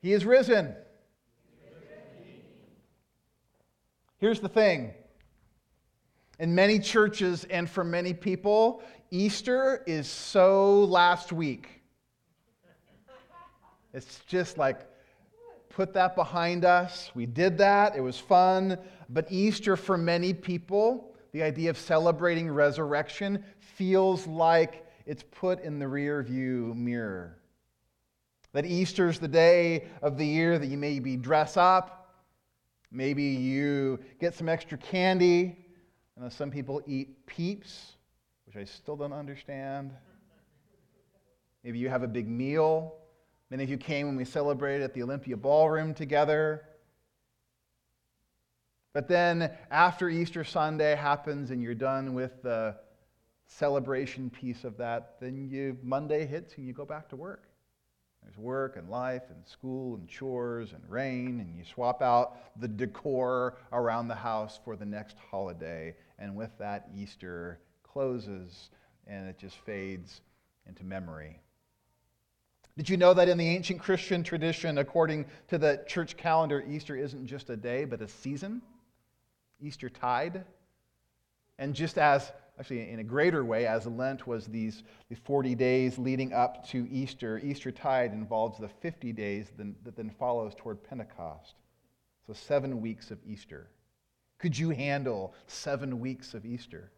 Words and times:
He 0.00 0.12
is 0.12 0.24
risen. 0.24 0.74
Here's 4.18 4.40
the 4.40 4.48
thing 4.48 4.94
in 6.38 6.54
many 6.54 6.78
churches 6.78 7.44
and 7.50 7.68
for 7.68 7.84
many 7.84 8.14
people, 8.14 8.82
Easter 9.10 9.82
is 9.86 10.08
so 10.08 10.84
last 10.84 11.32
week. 11.32 11.82
It's 13.92 14.20
just 14.26 14.58
like, 14.58 14.80
put 15.68 15.92
that 15.94 16.14
behind 16.14 16.64
us. 16.64 17.10
We 17.14 17.26
did 17.26 17.58
that, 17.58 17.96
it 17.96 18.00
was 18.00 18.18
fun. 18.18 18.78
But 19.08 19.26
Easter, 19.30 19.76
for 19.76 19.96
many 19.96 20.34
people, 20.34 21.14
the 21.32 21.42
idea 21.42 21.70
of 21.70 21.78
celebrating 21.78 22.50
resurrection 22.50 23.44
feels 23.58 24.26
like 24.26 24.86
it's 25.06 25.24
put 25.30 25.62
in 25.62 25.78
the 25.78 25.88
rear 25.88 26.22
view 26.22 26.74
mirror. 26.76 27.37
That 28.52 28.64
Easter's 28.64 29.18
the 29.18 29.28
day 29.28 29.86
of 30.02 30.16
the 30.16 30.26
year 30.26 30.58
that 30.58 30.66
you 30.66 30.78
maybe 30.78 31.16
dress 31.16 31.56
up, 31.56 32.14
maybe 32.90 33.24
you 33.24 34.00
get 34.20 34.34
some 34.34 34.48
extra 34.48 34.78
candy. 34.78 35.66
I 36.16 36.22
know 36.22 36.28
some 36.28 36.50
people 36.50 36.82
eat 36.86 37.26
peeps, 37.26 37.92
which 38.46 38.56
I 38.56 38.64
still 38.64 38.96
don't 38.96 39.12
understand. 39.12 39.92
Maybe 41.62 41.78
you 41.78 41.88
have 41.90 42.02
a 42.02 42.08
big 42.08 42.28
meal. 42.28 42.94
Many 43.50 43.64
of 43.64 43.70
you 43.70 43.76
came 43.76 44.06
when 44.06 44.16
we 44.16 44.24
celebrated 44.24 44.82
at 44.82 44.94
the 44.94 45.02
Olympia 45.02 45.36
Ballroom 45.36 45.92
together. 45.92 46.64
But 48.94 49.08
then 49.08 49.50
after 49.70 50.08
Easter 50.08 50.44
Sunday 50.44 50.94
happens 50.94 51.50
and 51.50 51.62
you're 51.62 51.74
done 51.74 52.14
with 52.14 52.42
the 52.42 52.76
celebration 53.46 54.30
piece 54.30 54.64
of 54.64 54.76
that, 54.78 55.16
then 55.20 55.48
you 55.48 55.76
Monday 55.82 56.26
hits 56.26 56.56
and 56.56 56.66
you 56.66 56.72
go 56.72 56.84
back 56.84 57.08
to 57.10 57.16
work. 57.16 57.47
There's 58.28 58.36
work 58.36 58.76
and 58.76 58.90
life 58.90 59.22
and 59.30 59.46
school 59.46 59.94
and 59.94 60.06
chores 60.06 60.74
and 60.74 60.82
rain, 60.86 61.40
and 61.40 61.56
you 61.56 61.64
swap 61.64 62.02
out 62.02 62.60
the 62.60 62.68
decor 62.68 63.56
around 63.72 64.08
the 64.08 64.14
house 64.14 64.60
for 64.62 64.76
the 64.76 64.84
next 64.84 65.16
holiday. 65.30 65.94
And 66.18 66.36
with 66.36 66.50
that, 66.58 66.90
Easter 66.94 67.58
closes 67.82 68.68
and 69.06 69.26
it 69.28 69.38
just 69.38 69.56
fades 69.56 70.20
into 70.66 70.84
memory. 70.84 71.40
Did 72.76 72.90
you 72.90 72.98
know 72.98 73.14
that 73.14 73.30
in 73.30 73.38
the 73.38 73.48
ancient 73.48 73.80
Christian 73.80 74.22
tradition, 74.22 74.76
according 74.76 75.24
to 75.48 75.56
the 75.56 75.82
church 75.86 76.18
calendar, 76.18 76.62
Easter 76.68 76.96
isn't 76.96 77.26
just 77.26 77.48
a 77.48 77.56
day, 77.56 77.86
but 77.86 78.02
a 78.02 78.08
season? 78.08 78.60
Easter 79.58 79.88
tide. 79.88 80.44
And 81.58 81.74
just 81.74 81.96
as, 81.96 82.30
actually, 82.58 82.90
in 82.90 82.98
a 82.98 83.04
greater 83.04 83.44
way, 83.44 83.66
as 83.66 83.86
Lent 83.86 84.26
was 84.26 84.46
these 84.46 84.82
the 85.08 85.16
40 85.16 85.54
days 85.54 85.98
leading 85.98 86.32
up 86.32 86.66
to 86.68 86.88
Easter, 86.90 87.38
Easter 87.38 87.70
tide 87.70 88.12
involves 88.12 88.58
the 88.58 88.68
50 88.68 89.12
days 89.12 89.52
that 89.56 89.96
then 89.96 90.10
follows 90.10 90.54
toward 90.56 90.82
Pentecost. 90.82 91.54
So, 92.26 92.32
seven 92.32 92.80
weeks 92.80 93.10
of 93.10 93.18
Easter. 93.26 93.68
Could 94.38 94.56
you 94.56 94.70
handle 94.70 95.34
seven 95.46 95.98
weeks 96.00 96.34
of 96.34 96.44
Easter? 96.44 96.90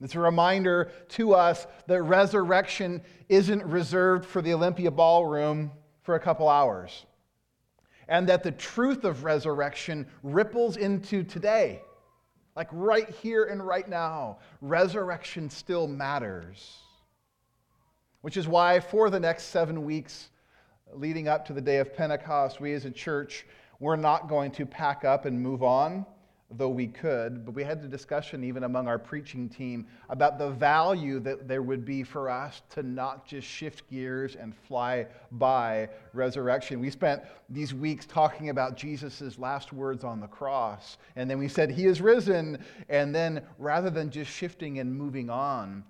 It's 0.00 0.14
a 0.14 0.20
reminder 0.20 0.90
to 1.10 1.34
us 1.34 1.66
that 1.86 2.02
resurrection 2.02 3.02
isn't 3.28 3.64
reserved 3.64 4.26
for 4.26 4.42
the 4.42 4.52
Olympia 4.52 4.90
ballroom 4.90 5.70
for 6.02 6.14
a 6.14 6.20
couple 6.20 6.48
hours, 6.48 7.06
and 8.06 8.28
that 8.28 8.42
the 8.42 8.52
truth 8.52 9.04
of 9.04 9.24
resurrection 9.24 10.06
ripples 10.22 10.76
into 10.76 11.22
today. 11.22 11.80
Like 12.56 12.68
right 12.72 13.08
here 13.10 13.44
and 13.44 13.64
right 13.64 13.86
now, 13.86 14.38
resurrection 14.62 15.50
still 15.50 15.86
matters. 15.86 16.78
Which 18.22 18.36
is 18.36 18.48
why, 18.48 18.80
for 18.80 19.10
the 19.10 19.20
next 19.20 19.44
seven 19.44 19.84
weeks 19.84 20.30
leading 20.92 21.28
up 21.28 21.46
to 21.46 21.52
the 21.52 21.60
day 21.60 21.78
of 21.78 21.94
Pentecost, 21.94 22.60
we 22.60 22.72
as 22.72 22.86
a 22.86 22.90
church, 22.90 23.46
we're 23.78 23.96
not 23.96 24.28
going 24.28 24.50
to 24.52 24.64
pack 24.64 25.04
up 25.04 25.26
and 25.26 25.40
move 25.40 25.62
on 25.62 26.06
though 26.52 26.68
we 26.68 26.86
could, 26.86 27.44
but 27.44 27.54
we 27.54 27.64
had 27.64 27.82
a 27.82 27.88
discussion 27.88 28.44
even 28.44 28.62
among 28.64 28.86
our 28.86 28.98
preaching 28.98 29.48
team 29.48 29.86
about 30.10 30.38
the 30.38 30.50
value 30.50 31.18
that 31.20 31.48
there 31.48 31.62
would 31.62 31.84
be 31.84 32.04
for 32.04 32.30
us 32.30 32.62
to 32.70 32.82
not 32.84 33.26
just 33.26 33.46
shift 33.46 33.88
gears 33.90 34.36
and 34.36 34.54
fly 34.54 35.06
by 35.32 35.88
resurrection. 36.12 36.78
We 36.78 36.90
spent 36.90 37.22
these 37.48 37.74
weeks 37.74 38.06
talking 38.06 38.50
about 38.50 38.76
Jesus' 38.76 39.38
last 39.38 39.72
words 39.72 40.04
on 40.04 40.20
the 40.20 40.28
cross, 40.28 40.98
and 41.16 41.28
then 41.28 41.38
we 41.38 41.48
said, 41.48 41.70
He 41.70 41.86
is 41.86 42.00
risen. 42.00 42.58
And 42.88 43.12
then 43.12 43.42
rather 43.58 43.90
than 43.90 44.10
just 44.10 44.30
shifting 44.30 44.78
and 44.78 44.94
moving 44.94 45.28
on, 45.28 45.82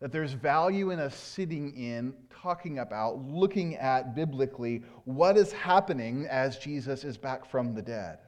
that 0.00 0.10
there's 0.10 0.32
value 0.32 0.90
in 0.90 0.98
us 0.98 1.14
sitting 1.14 1.72
in, 1.76 2.14
talking 2.28 2.80
about, 2.80 3.24
looking 3.24 3.76
at 3.76 4.14
biblically 4.14 4.82
what 5.04 5.36
is 5.36 5.52
happening 5.52 6.26
as 6.26 6.58
Jesus 6.58 7.04
is 7.04 7.16
back 7.16 7.46
from 7.46 7.74
the 7.74 7.80
dead. 7.80 8.18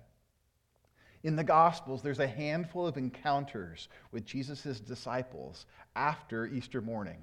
In 1.26 1.34
the 1.34 1.42
Gospels, 1.42 2.02
there's 2.02 2.20
a 2.20 2.26
handful 2.28 2.86
of 2.86 2.96
encounters 2.96 3.88
with 4.12 4.24
Jesus' 4.24 4.78
disciples 4.78 5.66
after 5.96 6.46
Easter 6.46 6.80
morning. 6.80 7.18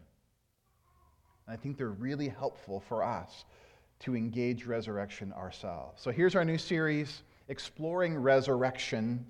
And 1.48 1.54
I 1.54 1.56
think 1.56 1.78
they're 1.78 1.88
really 1.88 2.28
helpful 2.28 2.82
for 2.82 3.02
us 3.02 3.46
to 4.00 4.14
engage 4.14 4.66
resurrection 4.66 5.32
ourselves. 5.32 6.02
So 6.02 6.12
here's 6.12 6.36
our 6.36 6.44
new 6.44 6.58
series, 6.58 7.24
Exploring 7.48 8.18
Resurrection. 8.18 9.26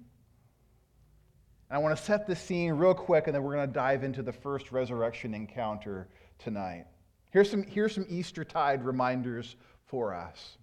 And 1.69 1.75
I 1.75 1.77
want 1.77 1.95
to 1.95 2.03
set 2.03 2.25
the 2.25 2.35
scene 2.35 2.73
real 2.73 2.95
quick, 2.95 3.27
and 3.27 3.35
then 3.35 3.43
we're 3.43 3.53
going 3.53 3.67
to 3.67 3.73
dive 3.73 4.03
into 4.03 4.23
the 4.23 4.33
first 4.33 4.71
resurrection 4.71 5.35
encounter 5.35 6.07
tonight. 6.39 6.87
Here's 7.29 7.51
some, 7.51 7.61
here's 7.61 7.93
some 7.93 8.07
Eastertide 8.09 8.83
reminders 8.83 9.55
for 9.85 10.15
us. 10.15 10.57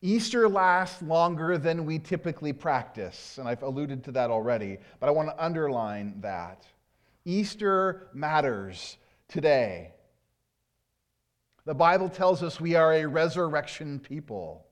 Easter 0.00 0.48
lasts 0.48 1.02
longer 1.02 1.58
than 1.58 1.84
we 1.84 1.98
typically 1.98 2.52
practice, 2.52 3.38
and 3.38 3.48
I've 3.48 3.62
alluded 3.62 4.04
to 4.04 4.12
that 4.12 4.30
already, 4.30 4.78
but 5.00 5.08
I 5.08 5.10
want 5.10 5.28
to 5.28 5.44
underline 5.44 6.20
that. 6.20 6.66
Easter 7.24 8.08
matters 8.14 8.96
today. 9.26 9.92
The 11.64 11.74
Bible 11.74 12.08
tells 12.08 12.42
us 12.42 12.60
we 12.60 12.76
are 12.76 12.94
a 12.94 13.06
resurrection 13.06 13.98
people. 13.98 14.64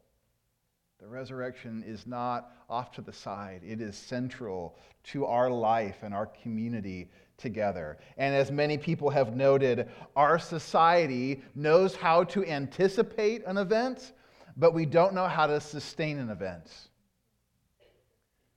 The 1.00 1.08
resurrection 1.08 1.84
is 1.86 2.06
not 2.06 2.52
off 2.70 2.92
to 2.92 3.02
the 3.02 3.12
side, 3.12 3.62
it 3.64 3.80
is 3.80 3.96
central 3.96 4.76
to 5.04 5.26
our 5.26 5.50
life 5.50 5.98
and 6.02 6.14
our 6.14 6.26
community 6.26 7.10
together. 7.36 7.98
And 8.16 8.34
as 8.34 8.50
many 8.50 8.78
people 8.78 9.10
have 9.10 9.36
noted, 9.36 9.88
our 10.14 10.38
society 10.38 11.42
knows 11.54 11.94
how 11.94 12.24
to 12.24 12.44
anticipate 12.46 13.44
an 13.44 13.58
event 13.58 14.12
but 14.56 14.72
we 14.72 14.86
don't 14.86 15.14
know 15.14 15.28
how 15.28 15.46
to 15.46 15.60
sustain 15.60 16.18
an 16.18 16.30
event. 16.30 16.70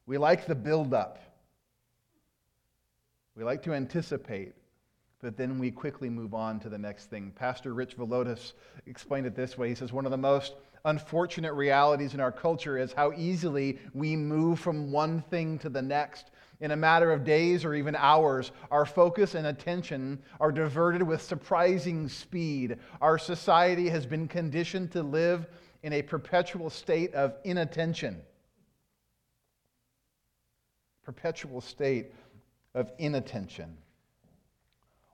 We 0.06 0.18
like 0.18 0.46
the 0.46 0.56
build-up. 0.56 1.20
We 3.36 3.44
like 3.44 3.64
to 3.64 3.74
anticipate, 3.74 4.54
but 5.22 5.38
then 5.38 5.60
we 5.60 5.72
quickly 5.72 6.10
move 6.10 6.34
on 6.34 6.60
to 6.62 6.70
the 6.70 6.78
next 6.78 7.10
thing. 7.10 7.32
Pastor 7.36 7.74
Rich 7.74 7.98
Villodas 7.98 8.54
explained 8.86 9.28
it 9.28 9.36
this 9.36 9.58
way. 9.58 9.70
He 9.70 9.76
says, 9.76 9.94
One 9.94 10.06
of 10.06 10.12
the 10.12 10.18
most 10.18 10.56
unfortunate 10.86 11.54
realities 11.54 12.14
in 12.14 12.20
our 12.20 12.32
culture 12.32 12.78
is 12.78 12.94
how 12.94 13.14
easily 13.14 13.78
we 13.94 14.16
move 14.16 14.60
from 14.60 14.92
one 14.92 15.22
thing 15.24 15.60
to 15.60 15.70
the 15.70 15.82
next. 15.82 16.32
In 16.62 16.72
a 16.72 16.76
matter 16.76 17.12
of 17.12 17.24
days 17.24 17.64
or 17.64 17.74
even 17.74 17.96
hours, 17.96 18.52
our 18.72 18.86
focus 18.86 19.36
and 19.36 19.48
attention 19.48 20.22
are 20.42 20.52
diverted 20.52 21.02
with 21.02 21.22
surprising 21.22 22.10
speed. 22.10 22.78
Our 23.00 23.18
society 23.18 23.88
has 23.90 24.06
been 24.06 24.28
conditioned 24.28 24.92
to 24.92 25.04
live 25.04 25.48
in 25.84 25.94
a 25.94 26.02
perpetual 26.02 26.70
state 26.70 27.14
of 27.14 27.36
inattention. 27.44 28.22
Perpetual 31.04 31.62
state 31.62 32.14
of 32.76 32.92
inattention. 32.98 33.78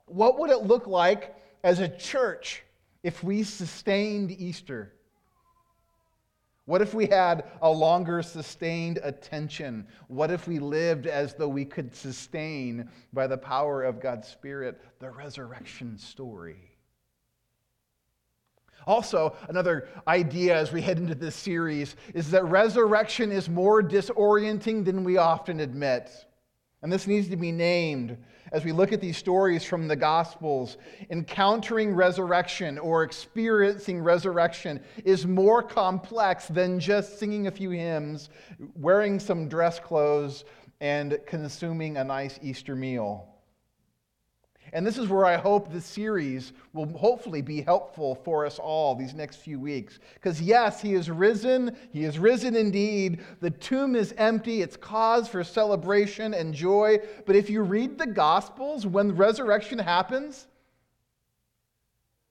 What 0.08 0.40
would 0.40 0.50
it 0.50 0.64
look 0.64 0.88
like 0.88 1.36
as 1.64 1.80
a 1.80 1.88
church 1.88 2.64
if 3.04 3.24
we 3.24 3.44
sustained 3.44 4.31
Easter? 4.31 4.92
What 6.66 6.81
if 6.81 6.95
we 6.95 7.06
had 7.06 7.45
a 7.62 7.69
longer 7.69 8.24
sustained 8.24 9.00
attention? 9.04 9.88
What 10.07 10.31
if 10.31 10.48
we 10.48 10.57
lived 10.57 11.06
as 11.06 11.36
though 11.36 11.48
we 11.48 11.63
could 11.63 11.95
sustain, 11.95 12.89
by 13.13 13.28
the 13.28 13.38
power 13.38 13.84
of 13.84 14.01
God's 14.01 14.28
Spirit, 14.28 14.81
the 15.00 15.12
resurrection 15.12 15.98
story? 16.00 16.75
Also, 18.88 19.36
another 19.50 19.88
idea 20.08 20.56
as 20.56 20.72
we 20.72 20.82
head 20.82 20.98
into 20.98 21.16
this 21.16 21.36
series 21.36 21.96
is 22.14 22.32
that 22.32 22.44
resurrection 22.46 23.32
is 23.32 23.50
more 23.50 23.82
disorienting 23.82 24.86
than 24.86 25.04
we 25.04 25.18
often 25.18 25.60
admit. 25.60 26.10
And 26.82 26.94
this 26.94 27.08
needs 27.08 27.28
to 27.30 27.36
be 27.36 27.52
named 27.52 28.16
as 28.52 28.64
we 28.64 28.72
look 28.72 28.94
at 28.94 29.02
these 29.02 29.18
stories 29.18 29.64
from 29.64 29.88
the 29.88 29.96
Gospels. 29.96 30.78
Encountering 31.10 31.96
resurrection 31.96 32.78
or 32.78 33.02
experiencing 33.02 34.02
resurrection 34.02 34.80
is 35.04 35.26
more 35.26 35.64
complex 35.64 36.48
than 36.48 36.80
just 36.80 37.18
singing 37.18 37.48
a 37.48 37.52
few 37.52 37.72
hymns, 37.72 38.30
wearing 38.76 39.20
some 39.20 39.50
dress 39.50 39.80
clothes, 39.80 40.46
and 40.80 41.18
consuming 41.26 41.98
a 41.98 42.04
nice 42.04 42.38
Easter 42.44 42.76
meal. 42.76 43.35
And 44.75 44.86
this 44.86 44.98
is 44.98 45.07
where 45.07 45.25
I 45.25 45.38
hope 45.38 45.72
this 45.72 45.86
series 45.86 46.51
will 46.74 46.86
hopefully 46.98 47.42
be 47.42 47.62
helpful 47.62 48.13
for 48.13 48.45
us 48.45 48.60
all 48.60 48.94
these 48.94 49.13
next 49.13 49.38
few 49.38 49.57
weeks. 49.57 50.00
Because, 50.16 50.42
yes, 50.42 50.81
he 50.81 50.95
is 50.95 51.10
risen. 51.10 51.77
He 51.94 52.04
is 52.04 52.19
risen 52.19 52.57
indeed. 52.57 53.22
The 53.39 53.51
tomb 53.51 53.95
is 53.95 54.13
empty. 54.18 54.62
It's 54.62 54.75
cause 54.75 55.30
for 55.30 55.45
celebration 55.45 56.33
and 56.33 56.54
joy. 56.54 57.00
But 57.25 57.38
if 57.38 57.50
you 57.50 57.62
read 57.62 57.98
the 57.98 58.06
Gospels, 58.06 58.86
when 58.86 59.16
resurrection 59.16 59.80
happens, 59.80 60.45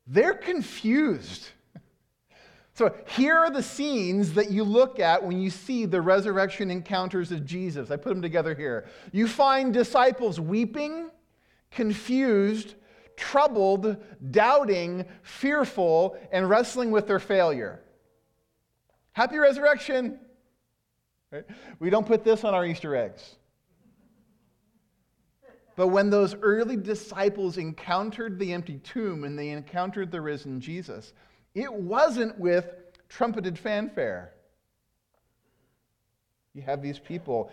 they're 0.06 0.34
confused. 0.34 1.48
So 2.76 2.92
here 3.06 3.36
are 3.36 3.52
the 3.52 3.62
scenes 3.62 4.34
that 4.34 4.50
you 4.50 4.64
look 4.64 4.98
at 4.98 5.22
when 5.22 5.40
you 5.40 5.48
see 5.48 5.84
the 5.84 6.00
resurrection 6.00 6.72
encounters 6.72 7.30
of 7.30 7.46
Jesus. 7.46 7.92
I 7.92 7.96
put 7.96 8.08
them 8.08 8.20
together 8.20 8.52
here. 8.52 8.86
You 9.12 9.28
find 9.28 9.72
disciples 9.72 10.40
weeping, 10.40 11.08
confused, 11.74 12.74
troubled, 13.16 13.96
doubting, 14.30 15.04
fearful, 15.22 16.16
and 16.32 16.48
wrestling 16.48 16.90
with 16.90 17.06
their 17.06 17.18
failure. 17.18 17.80
Happy 19.12 19.38
resurrection. 19.38 20.18
Right? 21.30 21.44
We 21.78 21.90
don't 21.90 22.06
put 22.06 22.24
this 22.24 22.44
on 22.44 22.54
our 22.54 22.64
Easter 22.64 22.96
eggs. 22.96 23.36
But 25.76 25.88
when 25.88 26.10
those 26.10 26.34
early 26.36 26.76
disciples 26.76 27.58
encountered 27.58 28.38
the 28.38 28.52
empty 28.52 28.78
tomb 28.78 29.24
and 29.24 29.36
they 29.36 29.50
encountered 29.50 30.12
the 30.12 30.20
risen 30.20 30.60
Jesus, 30.60 31.12
it 31.54 31.72
wasn't 31.72 32.38
with 32.38 32.66
trumpeted 33.08 33.58
fanfare. 33.58 34.32
You 36.54 36.62
have 36.62 36.80
these 36.80 37.00
people 37.00 37.50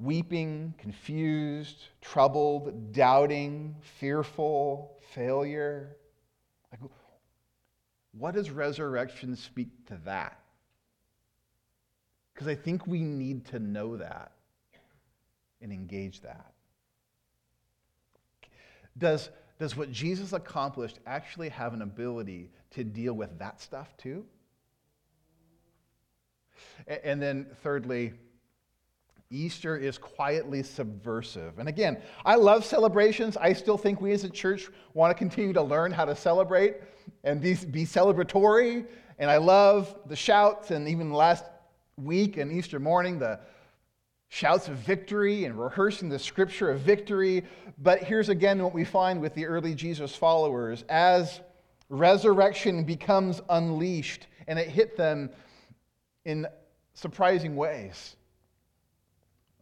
weeping, 0.00 0.74
confused, 0.78 1.84
troubled, 2.00 2.92
doubting, 2.92 3.76
fearful, 3.98 4.96
failure. 5.12 5.96
Like, 6.72 6.90
what 8.12 8.34
does 8.34 8.50
resurrection 8.50 9.36
speak 9.36 9.68
to 9.86 9.98
that? 10.04 10.40
Because 12.32 12.48
I 12.48 12.54
think 12.54 12.86
we 12.86 13.02
need 13.02 13.44
to 13.46 13.58
know 13.58 13.96
that 13.98 14.32
and 15.60 15.72
engage 15.72 16.22
that. 16.22 16.52
Does 18.96 19.30
does 19.60 19.76
what 19.76 19.92
Jesus 19.92 20.32
accomplished 20.32 20.98
actually 21.06 21.50
have 21.50 21.74
an 21.74 21.82
ability 21.82 22.50
to 22.70 22.82
deal 22.82 23.12
with 23.12 23.38
that 23.38 23.60
stuff 23.60 23.94
too? 23.98 24.24
And 27.04 27.20
then, 27.20 27.46
thirdly, 27.62 28.14
Easter 29.30 29.76
is 29.76 29.96
quietly 29.96 30.62
subversive. 30.62 31.58
And 31.60 31.68
again, 31.68 32.02
I 32.24 32.34
love 32.34 32.64
celebrations. 32.64 33.36
I 33.36 33.52
still 33.52 33.78
think 33.78 34.00
we 34.00 34.12
as 34.12 34.24
a 34.24 34.30
church 34.30 34.68
want 34.92 35.12
to 35.12 35.18
continue 35.18 35.52
to 35.52 35.62
learn 35.62 35.92
how 35.92 36.04
to 36.04 36.16
celebrate 36.16 36.78
and 37.22 37.40
be, 37.40 37.54
be 37.54 37.84
celebratory. 37.84 38.86
And 39.18 39.30
I 39.30 39.36
love 39.36 39.96
the 40.06 40.16
shouts, 40.16 40.72
and 40.72 40.88
even 40.88 41.12
last 41.12 41.44
week 41.96 42.38
and 42.38 42.50
Easter 42.50 42.80
morning, 42.80 43.18
the 43.18 43.38
shouts 44.30 44.68
of 44.68 44.76
victory 44.76 45.44
and 45.44 45.60
rehearsing 45.60 46.08
the 46.08 46.18
scripture 46.18 46.70
of 46.70 46.80
victory. 46.80 47.44
But 47.78 48.02
here's 48.02 48.30
again 48.30 48.62
what 48.62 48.74
we 48.74 48.84
find 48.84 49.20
with 49.20 49.34
the 49.34 49.46
early 49.46 49.74
Jesus 49.74 50.14
followers 50.14 50.84
as 50.88 51.40
resurrection 51.88 52.84
becomes 52.84 53.42
unleashed 53.48 54.26
and 54.48 54.58
it 54.58 54.68
hit 54.68 54.96
them 54.96 55.30
in 56.24 56.46
surprising 56.94 57.56
ways. 57.56 58.16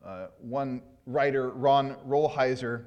Uh, 0.09 0.29
one 0.41 0.81
writer, 1.05 1.51
Ron 1.51 1.95
Rolheiser, 2.07 2.85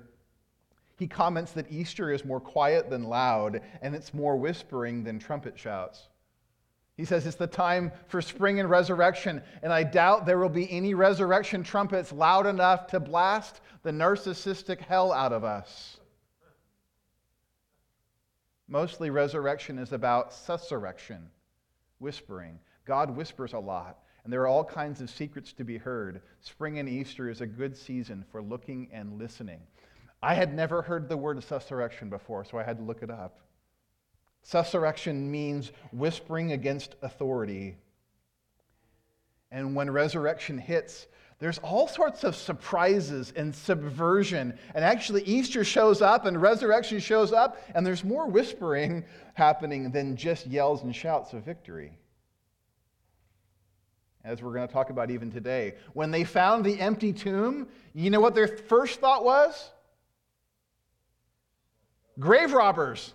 he 0.97 1.05
comments 1.05 1.51
that 1.51 1.71
Easter 1.71 2.11
is 2.11 2.25
more 2.25 2.39
quiet 2.39 2.89
than 2.89 3.03
loud 3.03 3.61
and 3.83 3.93
it's 3.93 4.11
more 4.11 4.35
whispering 4.35 5.03
than 5.03 5.19
trumpet 5.19 5.57
shouts. 5.57 6.07
He 6.97 7.05
says 7.05 7.27
it's 7.27 7.35
the 7.35 7.45
time 7.45 7.91
for 8.07 8.23
spring 8.23 8.59
and 8.59 8.67
resurrection, 8.67 9.43
and 9.61 9.71
I 9.71 9.83
doubt 9.83 10.25
there 10.25 10.39
will 10.39 10.49
be 10.49 10.71
any 10.71 10.95
resurrection 10.95 11.61
trumpets 11.61 12.11
loud 12.11 12.47
enough 12.47 12.87
to 12.87 12.99
blast 12.99 13.61
the 13.83 13.91
narcissistic 13.91 14.79
hell 14.79 15.11
out 15.11 15.31
of 15.31 15.43
us. 15.43 15.97
Mostly, 18.67 19.11
resurrection 19.11 19.77
is 19.77 19.93
about 19.93 20.33
susurrection, 20.33 21.29
whispering. 21.99 22.57
God 22.85 23.15
whispers 23.15 23.53
a 23.53 23.59
lot, 23.59 23.99
and 24.23 24.31
there 24.31 24.41
are 24.41 24.47
all 24.47 24.63
kinds 24.63 25.01
of 25.01 25.09
secrets 25.09 25.53
to 25.53 25.63
be 25.63 25.77
heard. 25.77 26.21
Spring 26.41 26.79
and 26.79 26.87
Easter 26.87 27.29
is 27.29 27.41
a 27.41 27.47
good 27.47 27.75
season 27.75 28.23
for 28.31 28.41
looking 28.41 28.89
and 28.93 29.17
listening. 29.17 29.61
I 30.21 30.35
had 30.35 30.53
never 30.53 30.81
heard 30.81 31.09
the 31.09 31.17
word 31.17 31.43
susurrection 31.43 32.09
before, 32.09 32.45
so 32.45 32.57
I 32.59 32.63
had 32.63 32.77
to 32.77 32.83
look 32.83 33.01
it 33.01 33.09
up. 33.09 33.39
Susurrection 34.43 35.31
means 35.31 35.71
whispering 35.91 36.51
against 36.51 36.95
authority. 37.01 37.77
And 39.51 39.75
when 39.75 39.89
resurrection 39.89 40.57
hits, 40.57 41.07
there's 41.39 41.57
all 41.59 41.87
sorts 41.87 42.23
of 42.23 42.35
surprises 42.35 43.33
and 43.35 43.53
subversion. 43.53 44.57
And 44.75 44.85
actually, 44.85 45.23
Easter 45.23 45.63
shows 45.63 46.01
up 46.01 46.25
and 46.25 46.39
resurrection 46.39 46.99
shows 46.99 47.33
up, 47.33 47.57
and 47.73 47.85
there's 47.85 48.03
more 48.03 48.27
whispering 48.27 49.03
happening 49.33 49.89
than 49.89 50.15
just 50.15 50.45
yells 50.45 50.83
and 50.83 50.95
shouts 50.95 51.33
of 51.33 51.43
victory. 51.43 51.97
As 54.23 54.41
we're 54.41 54.53
going 54.53 54.67
to 54.67 54.73
talk 54.73 54.89
about 54.89 55.09
even 55.09 55.31
today. 55.31 55.75
When 55.93 56.11
they 56.11 56.23
found 56.23 56.63
the 56.63 56.79
empty 56.79 57.11
tomb, 57.11 57.67
you 57.93 58.09
know 58.09 58.19
what 58.19 58.35
their 58.35 58.47
first 58.47 58.99
thought 58.99 59.25
was? 59.25 59.71
Grave 62.19 62.53
robbers. 62.53 63.13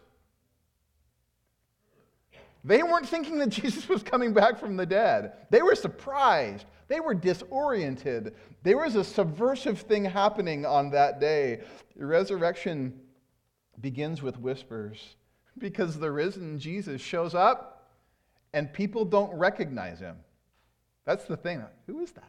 They 2.64 2.82
weren't 2.82 3.08
thinking 3.08 3.38
that 3.38 3.49
Jesus 3.50 3.88
was 3.88 4.03
coming 4.03 4.32
back 4.32 4.58
from 4.58 4.76
the 4.76 4.87
dead. 4.87 5.32
They 5.50 5.62
were 5.62 5.76
surprised. 5.76 6.67
They 6.88 7.00
were 7.00 7.14
disoriented. 7.14 8.35
There 8.62 8.79
was 8.79 8.97
a 8.97 9.05
subversive 9.05 9.81
thing 9.81 10.05
happening 10.05 10.67
on 10.67 10.91
that 10.91 11.20
day. 11.20 11.61
The 11.97 12.06
resurrection 12.06 13.00
begins 13.81 14.23
with 14.23 14.38
whispers 14.38 15.17
because 15.58 15.99
the 15.99 16.11
risen 16.11 16.58
Jesus 16.58 17.00
shows 17.00 17.35
up 17.35 17.91
and 18.53 18.73
people 18.73 19.05
don't 19.05 19.32
recognize 19.35 20.00
him. 20.00 20.17
That's 21.06 21.25
the 21.25 21.37
thing. 21.37 21.64
Who 21.87 22.00
is 22.00 22.11
that? 22.12 22.25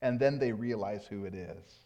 And 0.00 0.18
then 0.18 0.38
they 0.38 0.52
realize 0.52 1.06
who 1.06 1.24
it 1.24 1.34
is. 1.34 1.84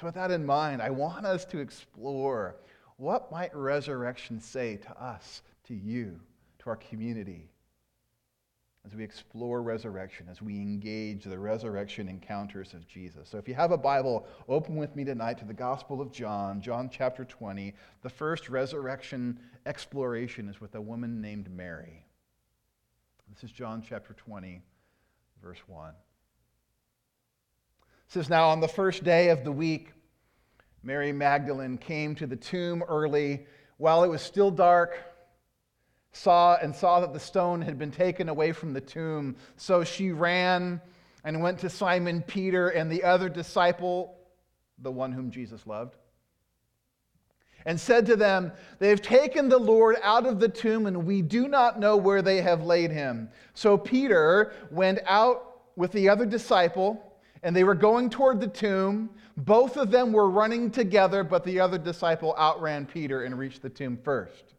So, 0.00 0.06
with 0.06 0.14
that 0.14 0.30
in 0.30 0.44
mind, 0.44 0.82
I 0.82 0.90
want 0.90 1.26
us 1.26 1.44
to 1.46 1.58
explore 1.58 2.56
what 2.96 3.30
might 3.30 3.54
resurrection 3.54 4.40
say 4.40 4.76
to 4.78 5.02
us, 5.02 5.42
to 5.64 5.74
you, 5.74 6.18
to 6.60 6.70
our 6.70 6.76
community, 6.76 7.50
as 8.84 8.94
we 8.94 9.04
explore 9.04 9.62
resurrection, 9.62 10.26
as 10.30 10.40
we 10.40 10.56
engage 10.56 11.24
the 11.24 11.38
resurrection 11.38 12.08
encounters 12.08 12.72
of 12.72 12.88
Jesus? 12.88 13.28
So, 13.28 13.36
if 13.36 13.46
you 13.46 13.54
have 13.54 13.70
a 13.70 13.78
Bible, 13.78 14.26
open 14.48 14.76
with 14.76 14.96
me 14.96 15.04
tonight 15.04 15.38
to 15.38 15.44
the 15.44 15.52
Gospel 15.52 16.00
of 16.00 16.10
John, 16.10 16.62
John 16.62 16.88
chapter 16.90 17.24
20. 17.24 17.74
The 18.02 18.10
first 18.10 18.48
resurrection 18.48 19.38
exploration 19.66 20.48
is 20.48 20.60
with 20.60 20.74
a 20.76 20.80
woman 20.80 21.20
named 21.20 21.50
Mary. 21.50 22.06
This 23.32 23.44
is 23.44 23.52
John 23.52 23.82
chapter 23.88 24.12
20, 24.12 24.60
verse 25.42 25.60
1. 25.66 25.88
It 25.88 25.94
says, 28.08 28.28
Now 28.28 28.50
on 28.50 28.60
the 28.60 28.68
first 28.68 29.04
day 29.04 29.30
of 29.30 29.42
the 29.42 29.50
week, 29.50 29.92
Mary 30.82 31.12
Magdalene 31.12 31.78
came 31.78 32.14
to 32.16 32.26
the 32.26 32.36
tomb 32.36 32.84
early 32.86 33.46
while 33.78 34.04
it 34.04 34.08
was 34.08 34.20
still 34.20 34.50
dark, 34.50 34.98
saw 36.12 36.58
and 36.60 36.76
saw 36.76 37.00
that 37.00 37.14
the 37.14 37.20
stone 37.20 37.62
had 37.62 37.78
been 37.78 37.90
taken 37.90 38.28
away 38.28 38.52
from 38.52 38.74
the 38.74 38.82
tomb. 38.82 39.36
So 39.56 39.82
she 39.82 40.12
ran 40.12 40.82
and 41.24 41.40
went 41.40 41.60
to 41.60 41.70
Simon 41.70 42.20
Peter 42.20 42.68
and 42.68 42.92
the 42.92 43.02
other 43.02 43.30
disciple, 43.30 44.14
the 44.78 44.92
one 44.92 45.10
whom 45.10 45.30
Jesus 45.30 45.66
loved, 45.66 45.96
and 47.66 47.78
said 47.78 48.06
to 48.06 48.16
them, 48.16 48.52
They 48.78 48.88
have 48.88 49.02
taken 49.02 49.48
the 49.48 49.58
Lord 49.58 49.96
out 50.02 50.26
of 50.26 50.40
the 50.40 50.48
tomb, 50.48 50.86
and 50.86 51.06
we 51.06 51.22
do 51.22 51.48
not 51.48 51.78
know 51.78 51.96
where 51.96 52.22
they 52.22 52.40
have 52.42 52.64
laid 52.64 52.90
him. 52.90 53.28
So 53.54 53.76
Peter 53.76 54.52
went 54.70 54.98
out 55.06 55.60
with 55.76 55.92
the 55.92 56.08
other 56.08 56.26
disciple, 56.26 57.18
and 57.42 57.54
they 57.54 57.64
were 57.64 57.74
going 57.74 58.10
toward 58.10 58.40
the 58.40 58.46
tomb. 58.46 59.10
Both 59.36 59.76
of 59.76 59.90
them 59.90 60.12
were 60.12 60.28
running 60.28 60.70
together, 60.70 61.24
but 61.24 61.44
the 61.44 61.60
other 61.60 61.78
disciple 61.78 62.34
outran 62.38 62.86
Peter 62.86 63.24
and 63.24 63.38
reached 63.38 63.62
the 63.62 63.70
tomb 63.70 63.98
first. 64.02 64.54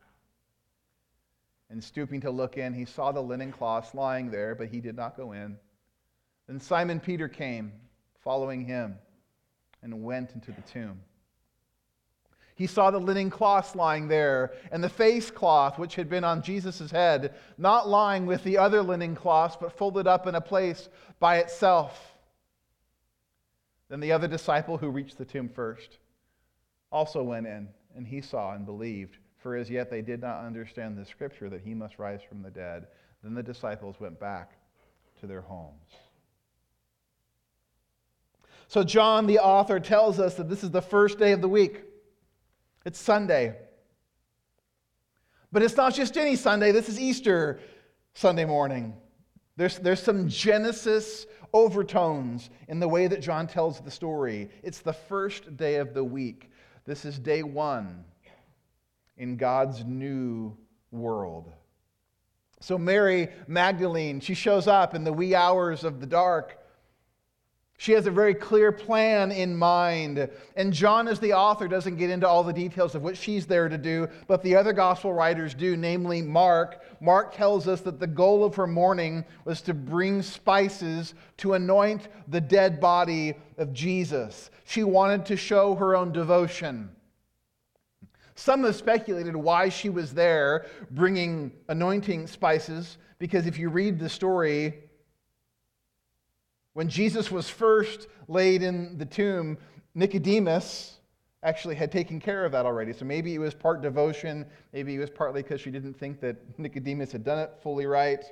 And 1.70 1.84
stooping 1.84 2.22
to 2.22 2.32
look 2.32 2.58
in, 2.58 2.74
he 2.74 2.86
saw 2.86 3.12
the 3.12 3.22
linen 3.22 3.52
cloths 3.52 3.96
lying 3.96 4.30
there, 4.30 4.54
but 4.54 4.68
he 4.68 4.80
did 4.80 4.96
not 4.96 5.18
go 5.18 5.32
in. 5.32 5.58
Then 6.48 6.60
Simon 6.60 7.00
Peter 7.00 7.28
came, 7.28 7.72
following 8.24 8.66
him, 8.66 8.96
and 9.82 10.04
went 10.04 10.32
into 10.36 10.52
the 10.52 10.62
tomb. 10.62 11.00
He 12.56 12.68
saw 12.68 12.92
the 12.92 13.00
linen 13.00 13.30
cloths 13.30 13.76
lying 13.76 14.08
there, 14.08 14.54
and 14.72 14.84
the 14.84 14.90
face 14.90 15.32
cloth 15.32 15.80
which 15.80 15.96
had 15.96 16.10
been 16.10 16.24
on 16.24 16.44
Jesus' 16.44 16.92
head, 16.92 17.34
not 17.58 17.88
lying 17.88 18.26
with 18.26 18.44
the 18.44 18.58
other 18.58 18.84
linen 18.84 19.16
cloths, 19.16 19.58
but 19.60 19.78
folded 19.78 20.08
up 20.08 20.28
in 20.28 20.36
a 20.36 20.42
place 20.42 20.90
by 21.20 21.38
itself. 21.38 22.16
Then 23.90 24.00
the 24.00 24.12
other 24.12 24.28
disciple 24.28 24.78
who 24.78 24.90
reached 24.90 25.18
the 25.18 25.26
tomb 25.26 25.50
first 25.50 25.98
also 26.92 27.24
went 27.24 27.48
in, 27.48 27.68
and 27.96 28.06
he 28.06 28.22
saw 28.22 28.54
and 28.54 28.66
believed, 28.66 29.18
for 29.38 29.56
as 29.56 29.70
yet 29.70 29.90
they 29.90 30.02
did 30.02 30.22
not 30.22 30.46
understand 30.46 30.98
the 30.98 31.06
scripture 31.06 31.50
that 31.50 31.62
he 31.62 31.74
must 31.74 31.98
rise 31.98 32.22
from 32.28 32.44
the 32.44 32.52
dead. 32.52 32.88
Then 33.24 33.34
the 33.34 33.44
disciples 33.44 34.00
went 34.00 34.20
back 34.20 34.58
to 35.20 35.28
their 35.28 35.42
homes. 35.42 35.92
So, 38.68 38.84
John, 38.84 39.28
the 39.28 39.40
author, 39.40 39.80
tells 39.80 40.20
us 40.20 40.36
that 40.36 40.50
this 40.50 40.64
is 40.64 40.72
the 40.72 40.82
first 40.82 41.20
day 41.20 41.32
of 41.32 41.42
the 41.42 41.50
week. 41.50 41.84
It's 42.86 43.00
Sunday. 43.00 43.56
But 45.52 45.63
it's 45.63 45.78
not 45.78 45.94
just 45.94 46.18
any 46.18 46.36
Sunday, 46.36 46.72
this 46.72 46.90
is 46.90 47.00
Easter 47.00 47.60
Sunday 48.13 48.46
morning. 48.46 48.94
There's, 49.56 49.78
there's 49.78 50.02
some 50.02 50.28
Genesis 50.28 51.28
overtones 51.54 52.50
in 52.68 52.80
the 52.80 52.88
way 52.88 53.08
that 53.08 53.22
John 53.22 53.48
tells 53.48 53.80
the 53.80 53.92
story. 53.92 54.50
It's 54.63 54.80
the 54.80 54.94
first 54.94 55.56
day 55.56 55.75
of 55.75 55.94
the 55.94 56.04
week. 56.04 56.52
This 56.86 57.06
is 57.06 57.20
day 57.20 57.44
one 57.44 58.04
in 59.18 59.38
God's 59.38 59.86
new 59.86 60.58
world. 60.92 61.52
So, 62.60 62.78
Mary 62.78 63.30
Magdalene, 63.48 64.20
she 64.20 64.34
shows 64.34 64.68
up 64.68 64.96
in 64.96 65.04
the 65.04 65.13
wee 65.13 65.36
hours 65.36 65.84
of 65.84 66.00
the 66.00 66.08
dark 66.08 66.58
she 67.84 67.92
has 67.92 68.08
a 68.08 68.12
very 68.12 68.34
clear 68.34 68.72
plan 68.72 69.30
in 69.30 69.54
mind. 69.54 70.30
And 70.56 70.72
John, 70.72 71.06
as 71.10 71.20
the 71.20 71.34
author, 71.34 71.68
doesn't 71.68 71.98
get 71.98 72.10
into 72.10 72.25
all 72.25 72.42
the 72.42 72.54
details 72.54 72.96
of 72.96 73.04
what 73.04 73.18
she's 73.18 73.46
there 73.46 73.68
to 73.68 73.78
do, 73.78 74.08
but 74.25 74.42
the 74.42 74.56
other 74.56 74.72
gospel 74.72 75.12
writers 75.12 75.54
do, 75.54 75.75
namely 75.75 76.22
Mark. 76.22 76.82
Mark 77.02 77.36
tells 77.36 77.68
us 77.68 77.82
that 77.82 78.00
the 78.00 78.08
goal 78.08 78.46
of 78.46 78.56
her 78.56 78.68
mourning 78.68 79.25
was 79.44 79.60
to 79.63 79.74
bring 79.74 80.22
spices 80.22 81.13
to 81.36 81.56
anoint 81.56 82.08
the 82.30 82.40
dead 82.40 82.80
body 82.80 83.34
of 83.58 83.74
Jesus. 83.74 84.50
She 84.63 84.86
wanted 84.86 85.25
to 85.25 85.36
show 85.36 85.75
her 85.75 85.94
own 85.94 86.13
devotion. 86.13 86.90
Some 88.36 88.63
have 88.63 88.78
speculated 88.78 89.36
why 89.36 89.68
she 89.68 89.90
was 89.90 90.13
there 90.13 90.68
bringing 90.92 91.52
anointing 91.68 92.28
spices, 92.28 92.98
because 93.20 93.46
if 93.46 93.60
you 93.60 93.68
read 93.68 94.00
the 94.00 94.08
story, 94.08 94.84
when 96.74 96.89
Jesus 96.89 97.32
was 97.32 97.50
first 97.50 98.08
laid 98.27 98.63
in 98.63 98.98
the 98.98 99.06
tomb, 99.06 99.58
Nicodemus 99.96 101.00
actually 101.44 101.75
had 101.75 101.92
taken 101.92 102.20
care 102.20 102.46
of 102.46 102.51
that 102.53 102.65
already. 102.65 102.94
So 102.94 103.06
maybe 103.06 103.36
it 103.36 103.39
was 103.39 103.53
part 103.53 103.82
devotion, 103.82 104.46
maybe 104.72 104.96
it 104.96 105.00
was 105.00 105.10
partly 105.10 105.44
because 105.44 105.62
she 105.62 105.72
didn't 105.72 105.94
think 105.94 106.20
that 106.22 106.38
Nicodemus 106.58 107.12
had 107.12 107.24
done 107.24 107.39
it 107.39 107.51
fully 107.62 107.86
right. 107.86 108.24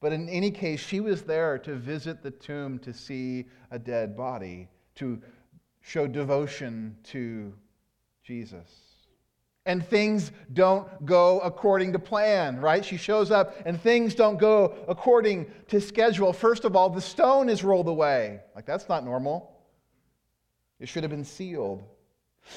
But 0.00 0.12
in 0.12 0.28
any 0.28 0.50
case, 0.50 0.80
she 0.80 1.00
was 1.00 1.22
there 1.22 1.58
to 1.58 1.74
visit 1.74 2.22
the 2.22 2.30
tomb 2.30 2.78
to 2.80 2.92
see 2.92 3.46
a 3.70 3.78
dead 3.78 4.16
body, 4.16 4.68
to 4.96 5.20
show 5.80 6.06
devotion 6.06 6.96
to 7.04 7.52
Jesus 8.22 8.93
and 9.66 9.86
things 9.86 10.30
don't 10.52 11.06
go 11.06 11.40
according 11.40 11.92
to 11.92 11.98
plan, 11.98 12.60
right? 12.60 12.84
She 12.84 12.96
shows 12.96 13.30
up 13.30 13.56
and 13.64 13.80
things 13.80 14.14
don't 14.14 14.38
go 14.38 14.74
according 14.88 15.46
to 15.68 15.80
schedule. 15.80 16.32
First 16.32 16.64
of 16.64 16.76
all, 16.76 16.90
the 16.90 17.00
stone 17.00 17.48
is 17.48 17.64
rolled 17.64 17.88
away. 17.88 18.40
Like, 18.54 18.66
that's 18.66 18.88
not 18.88 19.04
normal. 19.04 19.50
It 20.80 20.88
should 20.88 21.02
have 21.02 21.10
been 21.10 21.24
sealed. 21.24 21.84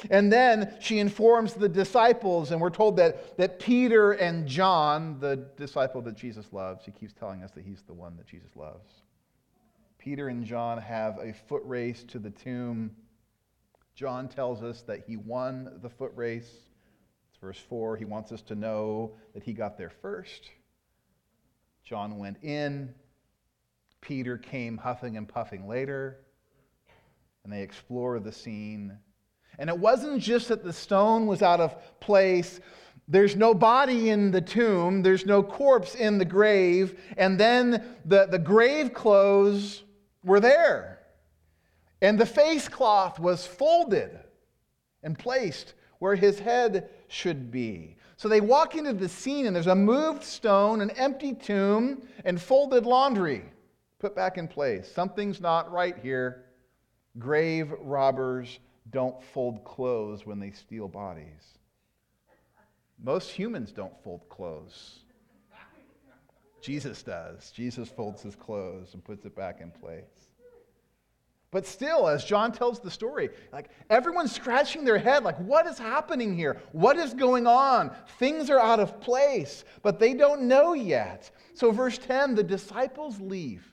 And 0.10 0.32
then 0.32 0.76
she 0.82 1.00
informs 1.00 1.54
the 1.54 1.70
disciples, 1.70 2.52
and 2.52 2.60
we're 2.60 2.70
told 2.70 2.98
that, 2.98 3.38
that 3.38 3.58
Peter 3.58 4.12
and 4.12 4.46
John, 4.46 5.18
the 5.22 5.48
disciple 5.56 6.02
that 6.02 6.16
Jesus 6.16 6.52
loves, 6.52 6.84
he 6.84 6.92
keeps 6.92 7.14
telling 7.14 7.42
us 7.42 7.52
that 7.52 7.64
he's 7.64 7.84
the 7.84 7.94
one 7.94 8.18
that 8.18 8.28
Jesus 8.28 8.54
loves. 8.58 8.92
Peter 9.98 10.28
and 10.28 10.44
John 10.46 10.78
have 10.78 11.18
a 11.20 11.34
foot 11.34 11.62
race 11.64 12.04
to 12.10 12.20
the 12.20 12.32
tomb. 12.32 12.92
John 13.96 14.28
tells 14.28 14.62
us 14.62 14.82
that 14.84 15.04
he 15.08 15.16
won 15.16 15.80
the 15.82 15.90
foot 15.90 16.12
race. 16.16 16.52
Verse 17.42 17.60
4, 17.60 17.98
he 17.98 18.06
wants 18.06 18.32
us 18.32 18.42
to 18.44 18.56
know 18.56 19.12
that 19.34 19.44
he 19.44 19.54
got 19.54 19.78
there 19.78 19.92
first. 20.02 20.50
John 21.84 22.18
went 22.18 22.44
in. 22.44 22.94
Peter 24.02 24.38
came 24.38 24.78
huffing 24.78 25.18
and 25.18 25.28
puffing 25.28 25.68
later. 25.68 26.18
And 27.44 27.54
they 27.54 27.62
explore 27.62 28.20
the 28.20 28.32
scene. 28.32 28.98
And 29.60 29.70
it 29.70 29.78
wasn't 29.78 30.22
just 30.22 30.50
that 30.50 30.64
the 30.64 30.74
stone 30.74 31.28
was 31.28 31.42
out 31.42 31.60
of 31.60 32.00
place. 32.00 32.60
There's 33.08 33.36
no 33.36 33.54
body 33.54 34.10
in 34.10 34.32
the 34.32 34.42
tomb, 34.42 35.02
there's 35.02 35.26
no 35.26 35.42
corpse 35.42 35.96
in 35.96 36.18
the 36.18 36.26
grave. 36.26 37.00
And 37.18 37.40
then 37.40 37.96
the, 38.04 38.26
the 38.26 38.40
grave 38.40 38.94
clothes 38.94 39.84
were 40.24 40.40
there. 40.40 41.00
And 42.02 42.20
the 42.20 42.26
face 42.26 42.68
cloth 42.68 43.20
was 43.20 43.48
folded 43.48 44.20
and 45.02 45.18
placed 45.18 45.74
where 46.00 46.16
his 46.16 46.40
head 46.40 46.90
should 47.08 47.52
be. 47.52 47.96
So 48.18 48.28
they 48.28 48.42
walk 48.42 48.76
into 48.76 48.94
the 48.94 49.10
scene, 49.10 49.46
and 49.46 49.56
there's 49.56 49.68
a 49.68 49.76
moved 49.76 50.24
stone, 50.24 50.82
an 50.82 50.90
empty 50.92 51.34
tomb, 51.34 52.02
and 52.26 52.42
folded 52.42 52.86
laundry 52.86 53.44
put 54.00 54.16
back 54.16 54.38
in 54.38 54.48
place. 54.48 54.92
Something's 54.92 55.42
not 55.42 55.72
right 55.72 55.98
here. 55.98 56.46
Grave 57.18 57.74
robbers 57.82 58.60
don't 58.92 59.22
fold 59.22 59.64
clothes 59.64 60.26
when 60.26 60.40
they 60.40 60.52
steal 60.52 60.88
bodies. 60.88 61.58
Most 63.04 63.30
humans 63.30 63.72
don't 63.72 63.94
fold 64.04 64.28
clothes. 64.30 65.00
Jesus 66.62 67.04
does. 67.04 67.52
Jesus 67.52 67.90
folds 67.90 68.22
his 68.22 68.36
clothes 68.36 68.94
and 68.94 69.04
puts 69.04 69.26
it 69.26 69.36
back 69.36 69.62
in 69.62 69.72
place. 69.72 70.27
But 71.50 71.66
still, 71.66 72.10
as 72.10 72.26
John 72.26 72.52
tells 72.52 72.80
the 72.82 72.92
story, 72.92 73.30
like 73.54 73.70
everyone's 73.90 74.34
scratching 74.34 74.84
their 74.84 74.98
head, 74.98 75.24
like, 75.24 75.38
what 75.38 75.66
is 75.66 75.80
happening 75.80 76.36
here? 76.36 76.62
What 76.74 76.98
is 76.98 77.14
going 77.14 77.48
on? 77.48 77.92
Things 78.20 78.50
are 78.50 78.60
out 78.60 78.82
of 78.82 79.00
place, 79.00 79.64
but 79.82 79.98
they 79.98 80.14
don't 80.14 80.42
know 80.44 80.74
yet. 80.74 81.32
So, 81.54 81.72
verse 81.72 81.98
10 81.98 82.36
the 82.36 82.44
disciples 82.44 83.22
leave, 83.22 83.66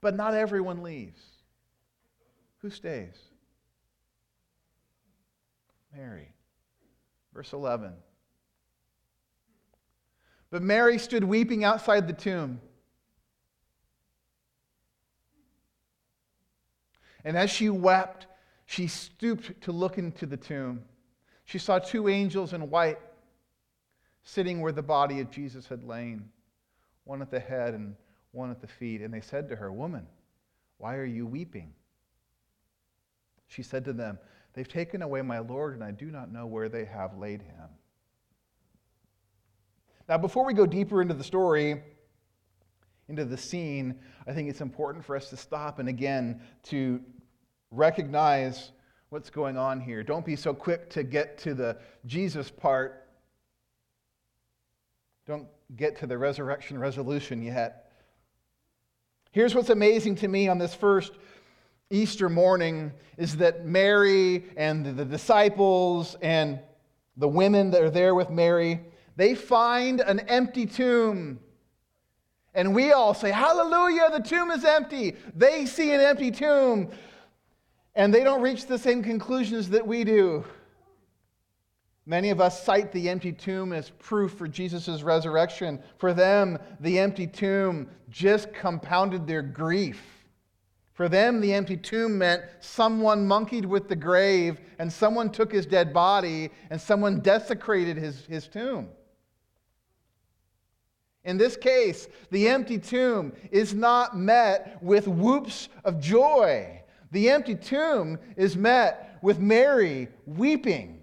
but 0.00 0.14
not 0.14 0.34
everyone 0.34 0.82
leaves. 0.82 1.20
Who 2.58 2.70
stays? 2.70 3.16
Mary. 5.96 6.32
Verse 7.34 7.52
11. 7.52 7.94
But 10.50 10.62
Mary 10.62 10.98
stood 10.98 11.24
weeping 11.24 11.64
outside 11.64 12.06
the 12.06 12.12
tomb. 12.12 12.60
And 17.24 17.36
as 17.36 17.50
she 17.50 17.68
wept, 17.68 18.26
she 18.66 18.86
stooped 18.86 19.60
to 19.62 19.72
look 19.72 19.98
into 19.98 20.26
the 20.26 20.36
tomb. 20.36 20.84
She 21.44 21.58
saw 21.58 21.78
two 21.78 22.08
angels 22.08 22.52
in 22.52 22.70
white 22.70 22.98
sitting 24.22 24.60
where 24.60 24.72
the 24.72 24.82
body 24.82 25.20
of 25.20 25.30
Jesus 25.30 25.66
had 25.66 25.82
lain, 25.82 26.30
one 27.04 27.22
at 27.22 27.30
the 27.30 27.40
head 27.40 27.74
and 27.74 27.96
one 28.32 28.50
at 28.50 28.60
the 28.60 28.66
feet. 28.66 29.00
And 29.00 29.12
they 29.12 29.20
said 29.20 29.48
to 29.48 29.56
her, 29.56 29.72
Woman, 29.72 30.06
why 30.78 30.96
are 30.96 31.04
you 31.04 31.26
weeping? 31.26 31.72
She 33.48 33.62
said 33.62 33.84
to 33.86 33.92
them, 33.92 34.18
They've 34.52 34.68
taken 34.68 35.02
away 35.02 35.22
my 35.22 35.38
Lord, 35.38 35.74
and 35.74 35.84
I 35.84 35.90
do 35.90 36.06
not 36.06 36.32
know 36.32 36.46
where 36.46 36.68
they 36.68 36.84
have 36.84 37.16
laid 37.16 37.42
him. 37.42 37.68
Now, 40.08 40.18
before 40.18 40.44
we 40.44 40.54
go 40.54 40.66
deeper 40.66 41.00
into 41.02 41.14
the 41.14 41.22
story, 41.22 41.82
into 43.10 43.24
the 43.24 43.36
scene, 43.36 43.96
I 44.26 44.32
think 44.32 44.48
it's 44.48 44.60
important 44.60 45.04
for 45.04 45.16
us 45.16 45.28
to 45.30 45.36
stop 45.36 45.78
and 45.78 45.88
again 45.88 46.40
to 46.64 47.00
recognize 47.70 48.72
what's 49.10 49.28
going 49.28 49.56
on 49.56 49.80
here. 49.80 50.02
Don't 50.02 50.24
be 50.24 50.36
so 50.36 50.54
quick 50.54 50.88
to 50.90 51.02
get 51.02 51.36
to 51.38 51.54
the 51.54 51.76
Jesus 52.06 52.50
part. 52.50 53.08
Don't 55.26 55.48
get 55.76 55.98
to 55.98 56.06
the 56.06 56.16
resurrection 56.16 56.78
resolution 56.78 57.42
yet. 57.42 57.92
Here's 59.32 59.54
what's 59.54 59.70
amazing 59.70 60.16
to 60.16 60.28
me 60.28 60.48
on 60.48 60.58
this 60.58 60.74
first 60.74 61.12
Easter 61.90 62.28
morning 62.28 62.92
is 63.16 63.36
that 63.38 63.66
Mary 63.66 64.44
and 64.56 64.96
the 64.96 65.04
disciples 65.04 66.16
and 66.22 66.60
the 67.16 67.28
women 67.28 67.70
that 67.72 67.82
are 67.82 67.90
there 67.90 68.14
with 68.14 68.30
Mary, 68.30 68.80
they 69.16 69.34
find 69.34 70.00
an 70.00 70.20
empty 70.20 70.66
tomb. 70.66 71.40
And 72.54 72.74
we 72.74 72.92
all 72.92 73.14
say, 73.14 73.30
Hallelujah, 73.30 74.10
the 74.10 74.22
tomb 74.22 74.50
is 74.50 74.64
empty. 74.64 75.16
They 75.34 75.66
see 75.66 75.92
an 75.92 76.00
empty 76.00 76.30
tomb, 76.30 76.90
and 77.94 78.12
they 78.12 78.24
don't 78.24 78.42
reach 78.42 78.66
the 78.66 78.78
same 78.78 79.02
conclusions 79.02 79.70
that 79.70 79.86
we 79.86 80.04
do. 80.04 80.44
Many 82.06 82.30
of 82.30 82.40
us 82.40 82.64
cite 82.64 82.90
the 82.90 83.08
empty 83.08 83.30
tomb 83.30 83.72
as 83.72 83.90
proof 83.90 84.32
for 84.32 84.48
Jesus' 84.48 85.02
resurrection. 85.02 85.80
For 85.98 86.12
them, 86.12 86.58
the 86.80 86.98
empty 86.98 87.26
tomb 87.26 87.88
just 88.08 88.52
compounded 88.52 89.26
their 89.26 89.42
grief. 89.42 90.02
For 90.92 91.08
them, 91.08 91.40
the 91.40 91.54
empty 91.54 91.76
tomb 91.76 92.18
meant 92.18 92.42
someone 92.58 93.26
monkeyed 93.26 93.64
with 93.64 93.88
the 93.88 93.96
grave, 93.96 94.60
and 94.78 94.92
someone 94.92 95.30
took 95.30 95.52
his 95.52 95.66
dead 95.66 95.92
body, 95.92 96.50
and 96.70 96.80
someone 96.80 97.20
desecrated 97.20 97.96
his, 97.96 98.26
his 98.26 98.48
tomb. 98.48 98.88
In 101.24 101.36
this 101.36 101.56
case, 101.56 102.08
the 102.30 102.48
empty 102.48 102.78
tomb 102.78 103.32
is 103.50 103.74
not 103.74 104.16
met 104.16 104.82
with 104.82 105.06
whoops 105.06 105.68
of 105.84 106.00
joy. 106.00 106.80
The 107.10 107.28
empty 107.28 107.54
tomb 107.54 108.18
is 108.36 108.56
met 108.56 109.18
with 109.22 109.38
Mary 109.38 110.08
weeping. 110.24 111.02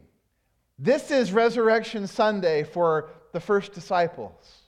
This 0.79 1.12
is 1.12 1.31
Resurrection 1.31 2.07
Sunday 2.07 2.63
for 2.63 3.09
the 3.33 3.39
first 3.39 3.74
disciples. 3.74 4.62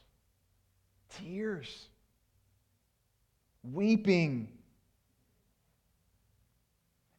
Tears, 1.09 1.87
weeping. 3.63 4.49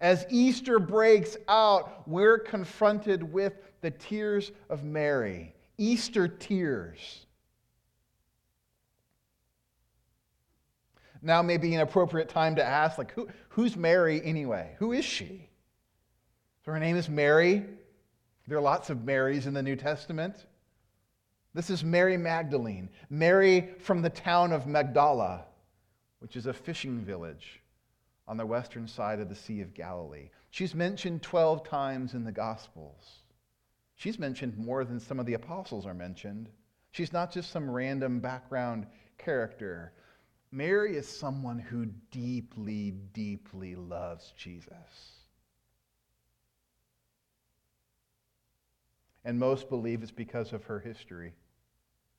As 0.01 0.25
Easter 0.31 0.79
breaks 0.79 1.37
out, 1.49 2.09
we're 2.09 2.39
confronted 2.39 3.23
with 3.23 3.55
the 3.81 3.91
tears 3.91 4.53
of 4.69 4.85
Mary, 4.85 5.55
Easter 5.79 6.29
tears. 6.29 7.27
Now 11.23 11.43
may 11.43 11.57
be 11.57 11.75
an 11.75 11.81
appropriate 11.81 12.29
time 12.29 12.57
to 12.57 12.65
ask, 12.65 12.99
like, 12.99 13.13
who, 13.13 13.29
who's 13.51 13.77
Mary 13.77 14.23
anyway? 14.25 14.75
Who 14.79 14.93
is 14.93 15.05
she? 15.05 15.49
So 16.65 16.73
her 16.73 16.79
name 16.79 16.97
is 16.97 17.09
Mary. 17.09 17.65
There 18.47 18.59
are 18.59 18.63
lots 18.63 18.91
of 18.91 19.05
Marys 19.05 19.47
in 19.47 19.55
the 19.55 19.63
New 19.63 19.77
Testament. 19.77 20.47
This 21.53 21.71
is 21.71 21.83
Mary 21.83 22.17
Magdalene, 22.17 22.89
Mary 23.09 23.71
from 23.81 24.03
the 24.03 24.11
town 24.11 24.53
of 24.53 24.67
Magdala, 24.67 25.47
which 26.21 26.37
is 26.37 26.47
a 26.47 26.53
fishing 26.53 27.01
village 27.01 27.61
on 28.29 28.37
the 28.37 28.47
western 28.47 28.87
side 28.87 29.19
of 29.19 29.29
the 29.29 29.35
Sea 29.35 29.61
of 29.61 29.75
Galilee. 29.75 30.31
She's 30.51 30.75
mentioned 30.75 31.23
12 31.23 31.65
times 31.65 32.15
in 32.15 32.25
the 32.25 32.33
Gospels. 32.33 33.23
She's 33.97 34.19
mentioned 34.19 34.57
more 34.57 34.85
than 34.85 35.01
some 35.01 35.19
of 35.19 35.27
the 35.27 35.35
apostles 35.35 35.87
are 35.87 35.95
mentioned. 35.95 36.49
She's 36.93 37.13
not 37.13 37.33
just 37.33 37.51
some 37.51 37.69
random 37.69 38.21
background 38.21 38.87
character. 39.19 39.93
Mary 40.53 40.97
is 40.97 41.07
someone 41.09 41.59
who 41.59 41.87
deeply, 42.11 42.93
deeply 43.13 43.77
loves 43.77 44.33
Jesus. 44.37 45.13
And 49.25 49.39
most 49.39 49.69
believe 49.69 50.03
it's 50.03 50.11
because 50.11 50.53
of 50.53 50.65
her 50.65 50.81
history 50.81 51.35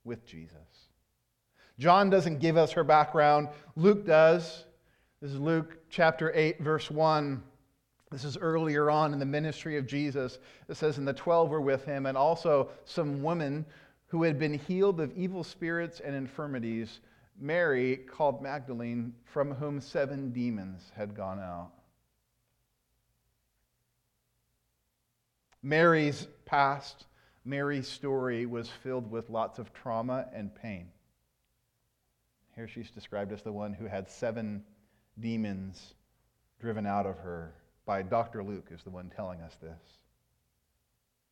with 0.04 0.26
Jesus. 0.26 0.88
John 1.80 2.10
doesn't 2.10 2.40
give 2.40 2.58
us 2.58 2.72
her 2.72 2.84
background, 2.84 3.50
Luke 3.76 4.06
does. 4.06 4.66
This 5.22 5.32
is 5.32 5.40
Luke 5.40 5.78
chapter 5.90 6.32
8, 6.34 6.62
verse 6.62 6.90
1. 6.90 7.42
This 8.12 8.24
is 8.26 8.38
earlier 8.38 8.90
on 8.92 9.14
in 9.14 9.20
the 9.20 9.26
ministry 9.26 9.78
of 9.78 9.88
Jesus. 9.88 10.40
It 10.68 10.76
says, 10.76 10.98
And 10.98 11.08
the 11.08 11.14
twelve 11.14 11.50
were 11.50 11.62
with 11.62 11.86
him, 11.86 12.06
and 12.06 12.18
also 12.18 12.70
some 12.84 13.24
women 13.24 13.66
who 14.08 14.24
had 14.24 14.38
been 14.38 14.54
healed 14.54 15.00
of 15.00 15.16
evil 15.16 15.44
spirits 15.44 16.02
and 16.02 16.14
infirmities 16.14 17.00
Mary, 17.42 17.98
called 17.98 18.42
Magdalene, 18.42 19.14
from 19.26 19.52
whom 19.52 19.82
seven 19.82 20.32
demons 20.32 20.92
had 20.96 21.16
gone 21.16 21.40
out. 21.40 21.72
Mary's 25.64 26.28
past, 26.46 27.08
Mary's 27.44 27.88
story 27.88 28.46
was 28.46 28.70
filled 28.70 29.10
with 29.10 29.30
lots 29.30 29.58
of 29.58 29.74
trauma 29.74 30.28
and 30.34 30.54
pain. 30.54 30.88
Here 32.56 32.68
she's 32.68 32.92
described 32.92 33.32
as 33.32 33.42
the 33.42 33.52
one 33.52 33.74
who 33.74 33.86
had 33.86 34.08
seven 34.08 34.64
demons 35.20 35.96
driven 36.60 36.86
out 36.86 37.08
of 37.08 37.18
her 37.18 37.56
by 37.86 38.04
Dr. 38.04 38.44
Luke, 38.44 38.68
is 38.72 38.84
the 38.84 38.92
one 38.92 39.12
telling 39.16 39.42
us 39.42 39.56
this. 39.62 39.80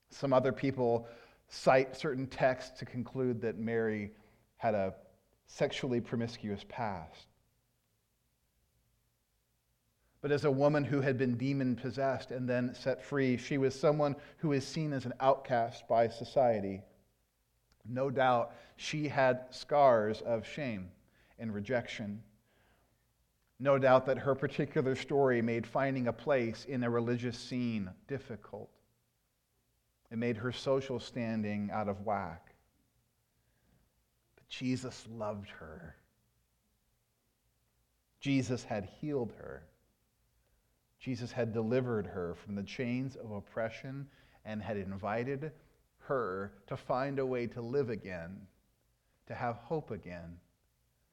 Some 0.10 0.34
other 0.34 0.52
people 0.52 1.08
cite 1.50 1.96
certain 1.96 2.26
texts 2.26 2.80
to 2.80 2.86
conclude 2.86 3.42
that 3.42 3.60
Mary 3.60 4.12
had 4.58 4.74
a 4.74 4.96
sexually 5.50 6.00
promiscuous 6.00 6.64
past. 6.70 7.28
But 10.22 10.32
as 10.32 10.46
a 10.46 10.52
woman 10.52 10.84
who 10.84 11.02
had 11.02 11.18
been 11.18 11.38
demon 11.38 11.76
possessed 11.76 12.32
and 12.32 12.48
then 12.48 12.76
set 12.76 13.04
free, 13.04 13.36
she 13.38 13.58
was 13.58 13.78
someone 13.78 14.16
who 14.38 14.52
is 14.52 14.66
seen 14.66 14.94
as 14.94 15.06
an 15.06 15.14
outcast 15.20 15.88
by 15.88 16.08
society. 16.08 16.82
No 17.86 18.10
doubt 18.10 18.54
she 18.76 19.08
had 19.08 19.46
scars 19.50 20.22
of 20.22 20.46
shame 20.46 20.92
and 21.40 21.54
rejection. 21.54 22.22
No 23.60 23.78
doubt 23.78 24.06
that 24.06 24.20
her 24.20 24.36
particular 24.36 24.96
story 24.96 25.42
made 25.42 25.66
finding 25.66 26.08
a 26.08 26.14
place 26.14 26.66
in 26.66 26.84
a 26.84 26.90
religious 26.90 27.38
scene 27.38 27.90
difficult. 28.08 28.70
It 30.12 30.18
made 30.18 30.38
her 30.38 30.52
social 30.52 31.00
standing 31.00 31.70
out 31.72 31.88
of 31.88 32.06
whack. 32.06 32.49
Jesus 34.50 35.06
loved 35.10 35.50
her. 35.50 35.96
Jesus 38.20 38.64
had 38.64 38.90
healed 39.00 39.34
her. 39.40 39.64
Jesus 41.00 41.32
had 41.32 41.54
delivered 41.54 42.06
her 42.08 42.36
from 42.36 42.56
the 42.56 42.64
chains 42.64 43.16
of 43.16 43.32
oppression 43.32 44.08
and 44.44 44.62
had 44.62 44.76
invited 44.76 45.52
her 46.00 46.52
to 46.68 46.76
find 46.76 47.20
a 47.20 47.26
way 47.26 47.48
to 47.48 47.62
live 47.62 47.90
again, 47.90 48.36
to 49.28 49.36
have 49.36 49.56
hope 49.58 49.92
again, 49.92 50.38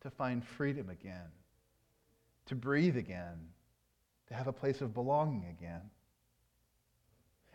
to 0.01 0.11
find 0.11 0.45
freedom 0.45 0.89
again, 0.89 1.31
to 2.47 2.55
breathe 2.55 2.97
again, 2.97 3.39
to 4.29 4.35
have 4.35 4.49
a 4.49 4.53
place 4.53 4.81
of 4.81 4.95
belonging 4.95 5.45
again 5.51 5.83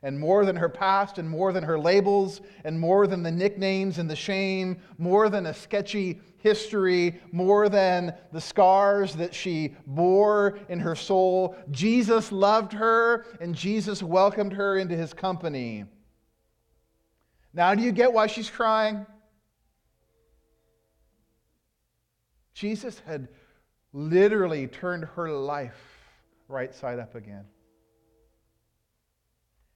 and 0.03 0.19
more 0.19 0.45
than 0.45 0.55
her 0.55 0.69
past, 0.69 1.17
and 1.17 1.29
more 1.29 1.53
than 1.53 1.63
her 1.63 1.79
labels, 1.79 2.41
and 2.63 2.79
more 2.79 3.05
than 3.05 3.21
the 3.21 3.31
nicknames 3.31 3.99
and 3.99 4.09
the 4.09 4.15
shame, 4.15 4.77
more 4.97 5.29
than 5.29 5.45
a 5.45 5.53
sketchy 5.53 6.19
history, 6.37 7.19
more 7.31 7.69
than 7.69 8.13
the 8.31 8.41
scars 8.41 9.13
that 9.13 9.33
she 9.33 9.75
bore 9.85 10.57
in 10.69 10.79
her 10.79 10.95
soul. 10.95 11.55
Jesus 11.69 12.31
loved 12.31 12.73
her, 12.73 13.25
and 13.39 13.53
Jesus 13.53 14.01
welcomed 14.01 14.53
her 14.53 14.77
into 14.77 14.95
his 14.95 15.13
company. 15.13 15.85
Now, 17.53 17.75
do 17.75 17.83
you 17.83 17.91
get 17.91 18.11
why 18.11 18.27
she's 18.27 18.49
crying? 18.49 19.05
Jesus 22.53 23.01
had 23.05 23.27
literally 23.93 24.67
turned 24.67 25.05
her 25.15 25.31
life 25.31 25.79
right 26.47 26.73
side 26.73 26.99
up 26.99 27.15
again. 27.15 27.45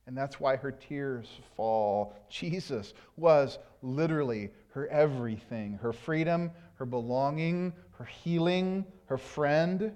And 0.07 0.15
that's 0.15 0.39
why 0.39 0.55
her 0.55 0.71
tears 0.71 1.27
fall. 1.55 2.15
Jesus 2.29 2.93
was 3.17 3.57
literally 3.81 4.51
her 4.69 4.87
everything 4.87 5.79
her 5.81 5.93
freedom, 5.93 6.51
her 6.75 6.85
belonging, 6.85 7.73
her 7.91 8.05
healing, 8.05 8.85
her 9.05 9.17
friend, 9.17 9.91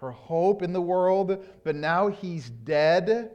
her 0.00 0.10
hope 0.10 0.62
in 0.62 0.72
the 0.72 0.80
world. 0.80 1.44
But 1.64 1.76
now 1.76 2.08
he's 2.08 2.50
dead. 2.50 3.30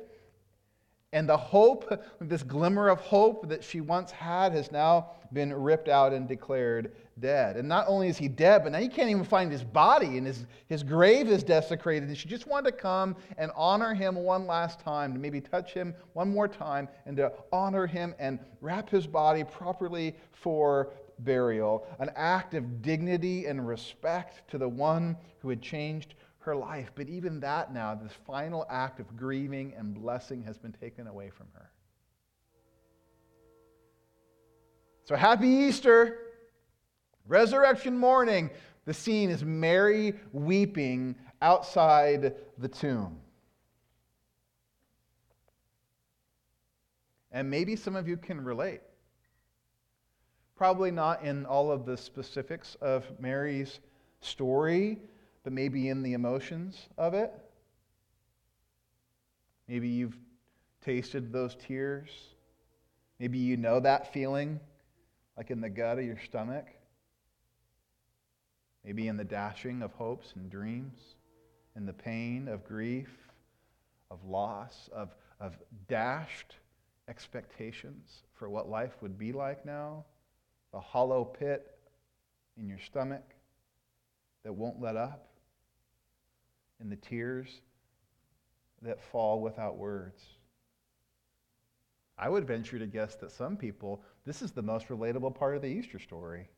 And 1.14 1.28
the 1.28 1.38
hope, 1.38 2.04
this 2.20 2.44
glimmer 2.44 2.90
of 2.90 3.00
hope 3.00 3.48
that 3.48 3.64
she 3.64 3.80
once 3.80 4.12
had, 4.12 4.52
has 4.52 4.72
now 4.74 5.12
been 5.32 5.54
ripped 5.54 5.88
out 5.88 6.12
and 6.12 6.28
declared 6.28 6.92
dead. 7.20 7.56
And 7.56 7.68
not 7.68 7.86
only 7.88 8.10
is 8.10 8.18
he 8.18 8.28
dead, 8.28 8.64
but 8.64 8.74
now 8.74 8.80
you 8.80 8.90
can't 8.90 9.10
even 9.10 9.24
find 9.24 9.50
his 9.50 9.64
body, 9.64 10.18
and 10.18 10.28
his, 10.28 10.46
his 10.68 10.84
grave 10.84 11.30
is 11.30 11.44
desecrated. 11.44 12.10
And 12.10 12.18
she 12.18 12.28
just 12.28 12.46
wanted 12.46 12.72
to 12.72 12.78
come 12.78 13.16
and 13.38 13.52
honor 13.56 13.94
him 13.94 14.16
one 14.16 14.46
last 14.48 14.82
time, 14.82 15.14
to 15.14 15.20
maybe 15.20 15.40
touch 15.40 15.74
him 15.74 15.96
one 16.12 16.30
more 16.30 16.48
time, 16.48 16.90
and 17.06 17.16
to 17.18 17.32
honor 17.54 17.88
him 17.88 18.14
and 18.20 18.38
wrap 18.60 18.90
his 18.90 19.08
body 19.08 19.46
properly 19.46 20.14
for 20.34 20.90
burial. 21.20 21.88
An 22.00 22.12
act 22.16 22.54
of 22.54 22.82
dignity 22.82 23.46
and 23.46 23.66
respect 23.66 24.48
to 24.52 24.58
the 24.58 24.68
one 24.70 25.16
who 25.40 25.50
had 25.50 25.62
changed 25.62 26.16
her 26.48 26.56
life. 26.56 26.92
But 26.96 27.10
even 27.10 27.42
that 27.42 27.74
now, 27.74 27.94
this 27.94 28.14
final 28.26 28.66
act 28.70 29.00
of 29.00 29.16
grieving 29.16 29.74
and 29.78 29.94
blessing 29.94 30.42
has 30.44 30.58
been 30.58 30.72
taken 30.72 31.06
away 31.06 31.30
from 31.30 31.48
her. 31.54 31.70
So 35.04 35.16
happy 35.16 35.48
Easter, 35.48 36.18
resurrection 37.28 37.98
morning. 37.98 38.50
The 38.86 38.94
scene 38.94 39.30
is 39.30 39.44
Mary 39.44 40.14
weeping 40.32 41.16
outside 41.42 42.34
the 42.58 42.68
tomb. 42.68 43.20
And 47.32 47.50
maybe 47.50 47.76
some 47.76 47.96
of 47.96 48.08
you 48.08 48.18
can 48.18 48.42
relate. 48.44 48.82
Probably 50.56 50.92
not 50.92 51.24
in 51.24 51.46
all 51.46 51.72
of 51.72 51.86
the 51.86 51.98
specifics 51.98 52.76
of 52.82 53.06
Mary's 53.20 53.80
story, 54.22 54.98
but 55.48 55.54
maybe 55.54 55.88
in 55.88 56.04
the 56.04 56.12
emotions 56.12 56.90
of 56.98 57.14
it. 57.14 57.32
Maybe 59.70 59.88
you've 59.88 60.18
tasted 60.84 61.32
those 61.32 61.56
tears. 61.56 62.10
Maybe 63.18 63.38
you 63.38 63.56
know 63.56 63.80
that 63.80 64.12
feeling 64.12 64.60
like 65.38 65.50
in 65.50 65.62
the 65.62 65.70
gut 65.70 66.00
of 66.00 66.04
your 66.04 66.20
stomach, 66.20 66.66
maybe 68.84 69.08
in 69.08 69.16
the 69.16 69.24
dashing 69.24 69.82
of 69.84 69.94
hopes 69.94 70.34
and 70.36 70.52
dreams, 70.52 71.00
in 71.78 71.86
the 71.86 71.94
pain 71.94 72.50
of 72.50 72.66
grief, 72.66 73.16
of 74.12 74.22
loss, 74.26 74.90
of, 74.92 75.16
of 75.40 75.58
dashed 75.88 76.58
expectations 77.08 78.24
for 78.34 78.50
what 78.50 78.68
life 78.68 79.02
would 79.02 79.18
be 79.18 79.32
like 79.32 79.66
now, 79.66 80.04
the 80.74 80.80
hollow 80.82 81.24
pit 81.24 81.78
in 82.58 82.68
your 82.68 82.80
stomach 82.80 83.24
that 84.44 84.52
won't 84.52 84.82
let 84.82 84.98
up, 84.98 85.27
in 86.82 86.90
the 86.90 86.96
tears 86.96 87.62
that 88.82 89.02
fall 89.02 89.42
without 89.42 89.78
words. 89.78 90.24
I 92.18 92.30
would 92.30 92.48
venture 92.48 92.80
to 92.80 92.88
guess 92.88 93.16
that 93.16 93.32
some 93.32 93.58
people, 93.58 94.04
this 94.26 94.42
is 94.42 94.52
the 94.52 94.62
most 94.62 94.88
relatable 94.88 95.36
part 95.36 95.56
of 95.56 95.62
the 95.62 95.68
Easter 95.68 96.00
story. 96.00 96.50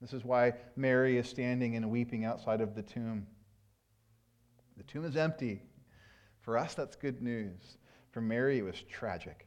This 0.00 0.12
is 0.12 0.24
why 0.24 0.54
Mary 0.74 1.16
is 1.16 1.28
standing 1.28 1.76
and 1.76 1.88
weeping 1.88 2.24
outside 2.24 2.60
of 2.60 2.74
the 2.74 2.82
tomb. 2.82 3.28
The 4.76 4.82
tomb 4.82 5.04
is 5.04 5.16
empty. 5.16 5.62
For 6.40 6.58
us, 6.58 6.74
that's 6.74 6.96
good 6.96 7.22
news. 7.22 7.76
For 8.10 8.20
Mary, 8.20 8.58
it 8.58 8.64
was 8.64 8.82
tragic. 8.90 9.46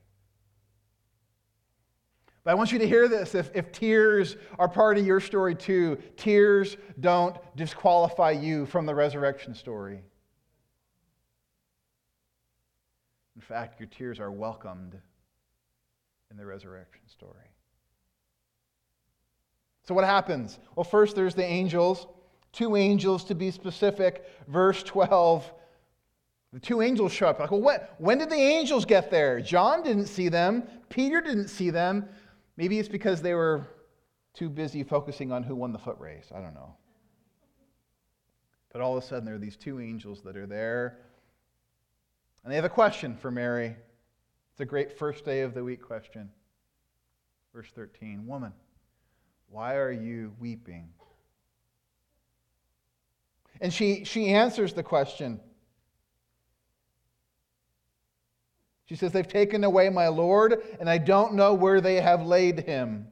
But 2.46 2.52
I 2.52 2.54
want 2.54 2.72
you 2.72 2.78
to 2.78 2.88
hear 2.88 3.08
this. 3.08 3.34
If, 3.34 3.50
if 3.56 3.72
tears 3.72 4.38
are 4.60 4.70
part 4.70 5.00
of 5.00 5.06
your 5.06 5.20
story 5.20 5.56
too, 5.56 5.98
tears 6.16 6.78
don't 7.00 7.36
disqualify 7.56 8.32
you 8.32 8.68
from 8.68 8.86
the 8.86 8.94
resurrection 8.94 9.56
story. 9.56 10.04
In 13.36 13.42
fact, 13.42 13.80
your 13.80 13.90
tears 13.90 14.20
are 14.20 14.32
welcomed 14.32 14.96
in 16.30 16.38
the 16.38 16.46
resurrection 16.46 17.02
story. 17.08 17.50
So, 19.88 19.96
what 19.96 20.06
happens? 20.06 20.60
Well, 20.76 20.84
first, 20.84 21.16
there's 21.16 21.36
the 21.36 21.44
angels, 21.44 22.06
two 22.52 22.76
angels 22.76 23.24
to 23.26 23.36
be 23.36 23.50
specific. 23.50 24.24
Verse 24.48 24.84
12. 24.84 25.52
The 26.54 26.60
two 26.60 26.82
angels 26.82 27.12
show 27.12 27.28
up. 27.28 27.40
Like, 27.40 27.52
well, 27.52 27.62
what, 27.62 27.96
when 27.98 28.20
did 28.20 28.30
the 28.30 28.36
angels 28.36 28.86
get 28.86 29.12
there? 29.12 29.42
John 29.42 29.84
didn't 29.84 30.06
see 30.06 30.30
them. 30.30 30.64
Peter 30.90 31.20
didn't 31.20 31.50
see 31.50 31.70
them. 31.70 32.08
Maybe 32.58 32.80
it's 32.80 32.90
because 32.90 33.22
they 33.22 33.34
were 33.34 33.68
too 34.34 34.50
busy 34.50 34.84
focusing 34.84 35.32
on 35.32 35.44
who 35.44 35.56
won 35.56 35.72
the 35.72 35.80
foot 35.80 35.98
race. 36.00 36.32
I 36.34 36.42
don't 36.42 36.54
know. 36.54 36.76
But 38.72 38.82
all 38.82 38.98
of 38.98 39.04
a 39.04 39.08
sudden, 39.08 39.26
there 39.26 39.36
are 39.36 39.40
these 39.40 39.56
two 39.56 39.80
angels 39.80 40.22
that 40.24 40.36
are 40.36 40.48
there. 40.48 40.98
And 42.44 42.52
they 42.52 42.56
have 42.56 42.66
a 42.66 42.70
question 42.70 43.18
for 43.18 43.32
Mary. 43.32 43.76
It's 44.52 44.60
a 44.60 44.66
great 44.66 44.98
first 44.98 45.26
day 45.26 45.42
of 45.42 45.54
the 45.54 45.64
week 45.64 45.82
question. 45.82 46.30
Verse 47.54 47.70
13 47.74 48.28
Woman, 48.28 48.54
why 49.50 49.76
are 49.76 49.92
you 49.92 50.34
weeping? 50.40 50.90
And 53.62 53.74
she, 53.74 54.04
she 54.04 54.30
answers 54.30 54.74
the 54.74 54.84
question. 54.84 55.40
She 58.86 58.96
says, 58.96 59.12
They've 59.12 59.28
taken 59.28 59.64
away 59.64 59.90
my 59.90 60.08
Lord, 60.08 60.64
and 60.80 60.90
I 60.90 60.98
don't 60.98 61.34
know 61.34 61.54
where 61.54 61.82
they 61.82 61.96
have 61.96 62.26
laid 62.26 62.60
him. 62.62 63.08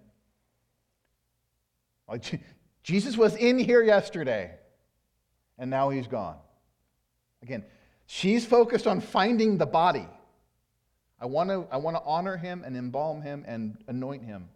Jesus 2.83 3.17
was 3.17 3.35
in 3.35 3.57
here 3.57 3.81
yesterday, 3.81 4.51
and 5.57 5.69
now 5.69 5.89
he's 5.89 6.07
gone. 6.07 6.37
Again, 7.41 7.63
she's 8.05 8.45
focused 8.45 8.87
on 8.87 9.01
finding 9.01 9.57
the 9.57 9.65
body. 9.65 10.07
I 11.19 11.25
want 11.25 11.49
to 11.49 11.65
I 11.71 11.77
want 11.77 11.95
to 11.97 12.03
honor 12.03 12.37
him 12.37 12.63
and 12.65 12.75
embalm 12.75 13.21
him 13.21 13.43
and 13.47 13.77
anoint 13.87 14.23
him. 14.23 14.49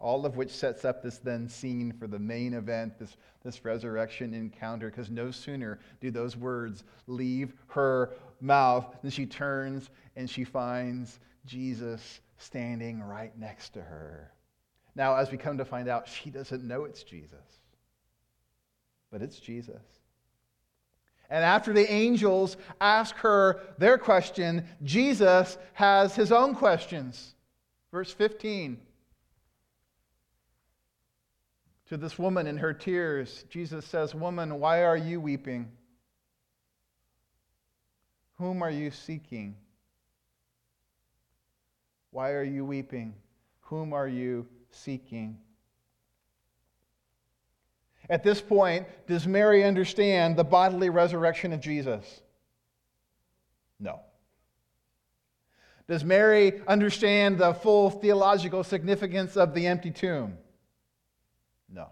All 0.00 0.24
of 0.24 0.36
which 0.36 0.50
sets 0.50 0.84
up 0.84 1.02
this 1.02 1.18
then 1.18 1.48
scene 1.48 1.92
for 1.92 2.06
the 2.06 2.18
main 2.18 2.54
event, 2.54 2.98
this, 2.98 3.16
this 3.42 3.64
resurrection 3.64 4.32
encounter, 4.32 4.90
because 4.90 5.10
no 5.10 5.30
sooner 5.30 5.80
do 6.00 6.10
those 6.10 6.36
words 6.36 6.84
leave 7.06 7.52
her 7.68 8.12
mouth 8.40 8.86
than 9.02 9.10
she 9.10 9.26
turns 9.26 9.90
and 10.14 10.30
she 10.30 10.44
finds 10.44 11.18
Jesus 11.46 12.20
standing 12.36 13.02
right 13.02 13.36
next 13.36 13.70
to 13.70 13.82
her. 13.82 14.30
Now, 14.94 15.16
as 15.16 15.30
we 15.30 15.38
come 15.38 15.58
to 15.58 15.64
find 15.64 15.88
out, 15.88 16.08
she 16.08 16.30
doesn't 16.30 16.62
know 16.62 16.84
it's 16.84 17.02
Jesus, 17.02 17.60
but 19.10 19.22
it's 19.22 19.38
Jesus. 19.38 19.82
And 21.30 21.44
after 21.44 21.72
the 21.72 21.90
angels 21.90 22.56
ask 22.80 23.14
her 23.16 23.60
their 23.78 23.98
question, 23.98 24.64
Jesus 24.82 25.58
has 25.74 26.14
his 26.14 26.32
own 26.32 26.54
questions. 26.54 27.34
Verse 27.92 28.10
15. 28.12 28.78
To 31.88 31.96
this 31.96 32.18
woman 32.18 32.46
in 32.46 32.58
her 32.58 32.74
tears, 32.74 33.44
Jesus 33.48 33.86
says, 33.86 34.14
Woman, 34.14 34.60
why 34.60 34.84
are 34.84 34.96
you 34.96 35.20
weeping? 35.20 35.70
Whom 38.36 38.62
are 38.62 38.70
you 38.70 38.90
seeking? 38.90 39.56
Why 42.10 42.32
are 42.32 42.44
you 42.44 42.64
weeping? 42.64 43.14
Whom 43.62 43.92
are 43.92 44.06
you 44.06 44.46
seeking? 44.70 45.38
At 48.10 48.22
this 48.22 48.40
point, 48.40 48.86
does 49.06 49.26
Mary 49.26 49.64
understand 49.64 50.36
the 50.36 50.44
bodily 50.44 50.90
resurrection 50.90 51.52
of 51.52 51.60
Jesus? 51.60 52.22
No. 53.80 54.00
Does 55.88 56.04
Mary 56.04 56.60
understand 56.66 57.38
the 57.38 57.54
full 57.54 57.90
theological 57.90 58.62
significance 58.62 59.36
of 59.36 59.54
the 59.54 59.66
empty 59.66 59.90
tomb? 59.90 60.36
No, 61.68 61.88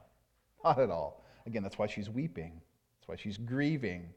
not 0.64 0.78
at 0.78 0.90
all. 0.90 1.24
Again, 1.46 1.62
that's 1.62 1.78
why 1.78 1.86
she's 1.86 2.10
weeping, 2.10 2.60
that's 2.98 3.08
why 3.08 3.16
she's 3.16 3.38
grieving. 3.38 4.08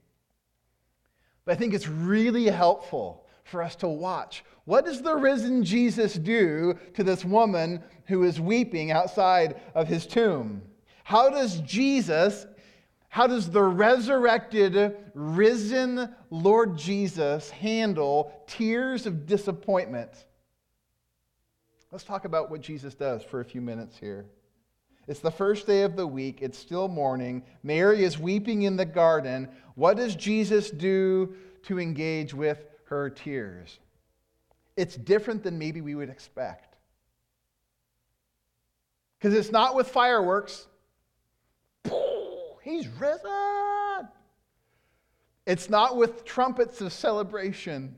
But 1.46 1.54
I 1.54 1.56
think 1.56 1.74
it's 1.74 1.88
really 1.88 2.46
helpful 2.46 3.26
for 3.44 3.64
us 3.64 3.76
to 3.78 3.88
watch. 3.88 4.44
What 4.66 4.86
does 4.86 5.02
the 5.02 5.16
risen 5.16 5.64
Jesus 5.64 6.14
do 6.14 6.78
to 6.94 7.04
this 7.04 7.26
woman 7.26 7.82
who 8.06 8.24
is 8.24 8.40
weeping 8.40 8.92
outside 8.92 9.60
of 9.74 9.88
his 9.88 10.06
tomb? 10.06 10.62
How 11.04 11.30
does 11.30 11.60
Jesus, 11.62 12.46
how 13.08 13.26
does 13.26 13.50
the 13.50 13.64
resurrected, 13.64 14.96
risen 15.16 16.14
Lord 16.30 16.78
Jesus 16.78 17.50
handle 17.50 18.44
tears 18.46 19.08
of 19.08 19.26
disappointment? 19.26 20.12
Let's 21.92 22.04
talk 22.04 22.26
about 22.26 22.52
what 22.52 22.62
Jesus 22.62 22.94
does 22.94 23.24
for 23.24 23.40
a 23.40 23.46
few 23.46 23.62
minutes 23.62 23.98
here. 23.98 24.28
It's 25.10 25.22
the 25.22 25.32
first 25.32 25.66
day 25.66 25.82
of 25.82 25.96
the 25.96 26.06
week. 26.06 26.38
It's 26.44 26.56
still 26.56 26.88
morning. 26.88 27.42
Mary 27.64 28.04
is 28.04 28.20
weeping 28.20 28.62
in 28.62 28.76
the 28.76 28.86
garden. 28.86 29.50
What 29.74 29.98
does 29.98 30.16
Jesus 30.16 30.70
do 30.70 31.34
to 31.64 31.80
engage 31.80 32.32
with 32.32 32.64
her 32.86 33.10
tears? 33.10 33.80
It's 34.78 34.96
different 34.96 35.42
than 35.42 35.58
maybe 35.58 35.82
we 35.82 35.96
would 35.96 36.12
expect. 36.12 36.76
Because 39.18 39.34
it's 39.34 39.52
not 39.52 39.76
with 39.76 39.88
fireworks. 39.88 40.68
He's 42.62 42.88
risen. 42.88 44.08
It's 45.48 45.72
not 45.72 45.98
with 45.98 46.24
trumpets 46.24 46.82
of 46.82 46.94
celebration. 46.94 47.98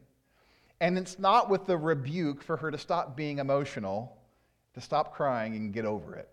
And 0.80 0.98
it's 0.98 1.20
not 1.20 1.50
with 1.50 1.66
the 1.66 1.78
rebuke 1.78 2.42
for 2.42 2.56
her 2.56 2.72
to 2.72 2.78
stop 2.78 3.18
being 3.18 3.40
emotional, 3.40 4.18
to 4.76 4.80
stop 4.80 5.14
crying 5.14 5.58
and 5.58 5.74
get 5.74 5.84
over 5.84 6.16
it. 6.16 6.30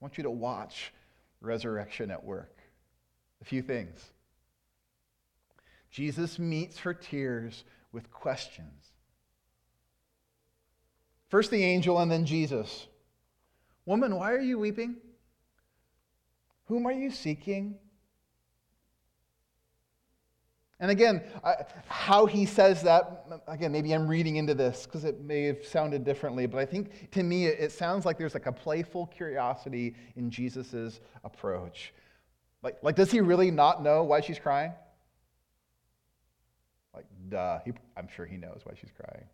I 0.00 0.04
want 0.04 0.16
you 0.16 0.24
to 0.24 0.30
watch 0.30 0.92
resurrection 1.40 2.10
at 2.10 2.24
work. 2.24 2.56
A 3.42 3.44
few 3.44 3.62
things. 3.62 4.12
Jesus 5.90 6.38
meets 6.38 6.78
her 6.78 6.94
tears 6.94 7.64
with 7.92 8.10
questions. 8.10 8.92
First 11.28 11.50
the 11.50 11.62
angel 11.62 11.98
and 11.98 12.10
then 12.10 12.24
Jesus. 12.24 12.86
Woman, 13.84 14.16
why 14.16 14.32
are 14.32 14.40
you 14.40 14.58
weeping? 14.58 14.96
Whom 16.66 16.86
are 16.86 16.92
you 16.92 17.10
seeking? 17.10 17.76
And 20.80 20.90
again, 20.90 21.22
how 21.88 22.24
he 22.24 22.46
says 22.46 22.82
that, 22.82 23.26
again, 23.46 23.70
maybe 23.70 23.92
I'm 23.92 24.08
reading 24.08 24.36
into 24.36 24.54
this 24.54 24.86
because 24.86 25.04
it 25.04 25.20
may 25.20 25.42
have 25.44 25.62
sounded 25.64 26.04
differently, 26.04 26.46
but 26.46 26.58
I 26.58 26.64
think 26.64 27.10
to 27.12 27.22
me 27.22 27.46
it, 27.46 27.70
sounds 27.70 28.06
like 28.06 28.16
there's 28.16 28.32
like 28.32 28.46
a 28.46 28.52
playful 28.52 29.06
curiosity 29.06 29.94
in 30.16 30.30
Jesus' 30.30 31.00
approach. 31.22 31.92
Like, 32.62 32.78
like, 32.82 32.96
does 32.96 33.10
he 33.10 33.20
really 33.20 33.50
not 33.50 33.82
know 33.82 34.02
why 34.04 34.22
she's 34.22 34.38
crying? 34.38 34.72
Like, 36.94 37.06
duh, 37.28 37.58
he, 37.64 37.72
I'm 37.96 38.08
sure 38.08 38.24
he 38.24 38.38
knows 38.38 38.62
why 38.64 38.72
she's 38.80 38.90
crying. 38.96 39.24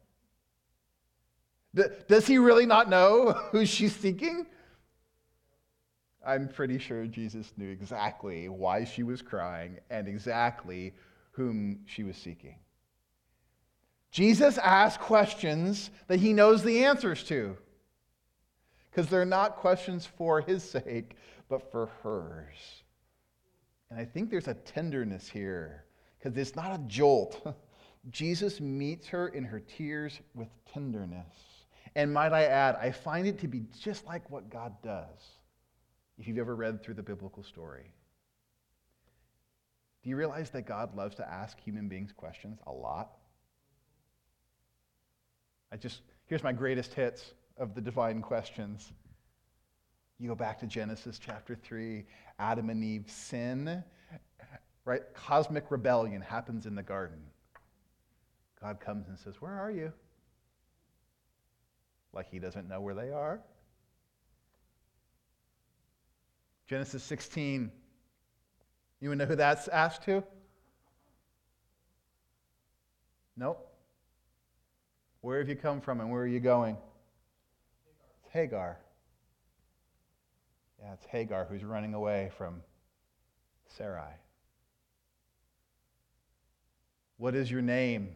Does 2.08 2.26
he 2.26 2.38
really 2.38 2.66
not 2.66 2.90
know 2.90 3.32
who 3.52 3.64
she's 3.64 3.94
seeking? 3.94 4.46
I'm 6.26 6.48
pretty 6.48 6.78
sure 6.78 7.06
Jesus 7.06 7.52
knew 7.56 7.70
exactly 7.70 8.48
why 8.48 8.82
she 8.82 9.04
was 9.04 9.22
crying 9.22 9.78
and 9.90 10.08
exactly 10.08 10.92
whom 11.36 11.80
she 11.84 12.02
was 12.02 12.16
seeking. 12.16 12.56
Jesus 14.10 14.56
asks 14.56 15.02
questions 15.04 15.90
that 16.08 16.18
he 16.18 16.32
knows 16.32 16.62
the 16.62 16.84
answers 16.84 17.22
to 17.24 17.56
because 18.90 19.10
they're 19.10 19.26
not 19.26 19.56
questions 19.56 20.06
for 20.06 20.40
his 20.40 20.64
sake, 20.64 21.16
but 21.50 21.70
for 21.70 21.90
hers. 22.02 22.82
And 23.90 24.00
I 24.00 24.06
think 24.06 24.30
there's 24.30 24.48
a 24.48 24.54
tenderness 24.54 25.28
here 25.28 25.84
because 26.18 26.36
it's 26.38 26.56
not 26.56 26.72
a 26.72 26.78
jolt. 26.86 27.46
Jesus 28.10 28.58
meets 28.58 29.06
her 29.08 29.28
in 29.28 29.44
her 29.44 29.60
tears 29.60 30.18
with 30.34 30.48
tenderness. 30.72 31.34
And 31.94 32.14
might 32.14 32.32
I 32.32 32.44
add, 32.44 32.76
I 32.76 32.90
find 32.90 33.26
it 33.26 33.38
to 33.40 33.48
be 33.48 33.64
just 33.78 34.06
like 34.06 34.30
what 34.30 34.48
God 34.48 34.74
does 34.82 35.20
if 36.18 36.26
you've 36.26 36.38
ever 36.38 36.56
read 36.56 36.82
through 36.82 36.94
the 36.94 37.02
biblical 37.02 37.42
story. 37.42 37.92
Do 40.06 40.10
you 40.10 40.16
realize 40.16 40.50
that 40.50 40.66
God 40.66 40.94
loves 40.94 41.16
to 41.16 41.28
ask 41.28 41.58
human 41.58 41.88
beings 41.88 42.12
questions 42.12 42.60
a 42.68 42.72
lot? 42.72 43.10
I 45.72 45.76
just, 45.76 46.02
here's 46.26 46.44
my 46.44 46.52
greatest 46.52 46.94
hits 46.94 47.34
of 47.58 47.74
the 47.74 47.80
divine 47.80 48.22
questions. 48.22 48.92
You 50.20 50.28
go 50.28 50.36
back 50.36 50.60
to 50.60 50.66
Genesis 50.68 51.18
chapter 51.18 51.56
3, 51.56 52.04
Adam 52.38 52.70
and 52.70 52.84
Eve 52.84 53.06
sin, 53.08 53.82
right? 54.84 55.02
Cosmic 55.12 55.72
rebellion 55.72 56.20
happens 56.20 56.66
in 56.66 56.76
the 56.76 56.84
garden. 56.84 57.18
God 58.62 58.78
comes 58.78 59.08
and 59.08 59.18
says, 59.18 59.34
Where 59.40 59.58
are 59.58 59.72
you? 59.72 59.92
Like 62.12 62.30
he 62.30 62.38
doesn't 62.38 62.68
know 62.68 62.80
where 62.80 62.94
they 62.94 63.10
are. 63.10 63.40
Genesis 66.68 67.02
16. 67.02 67.72
You 69.06 69.14
know 69.14 69.24
who 69.24 69.36
that's 69.36 69.68
asked 69.68 70.02
to? 70.06 70.24
Nope. 73.36 73.72
Where 75.20 75.38
have 75.38 75.48
you 75.48 75.54
come 75.54 75.80
from 75.80 76.00
and 76.00 76.10
where 76.10 76.22
are 76.22 76.26
you 76.26 76.40
going? 76.40 76.76
It's 78.24 78.32
Hagar. 78.32 78.80
Yeah, 80.82 80.92
it's 80.92 81.06
Hagar 81.06 81.46
who's 81.48 81.62
running 81.62 81.94
away 81.94 82.32
from 82.36 82.62
Sarai. 83.68 84.10
What 87.18 87.36
is 87.36 87.48
your 87.48 87.62
name? 87.62 88.08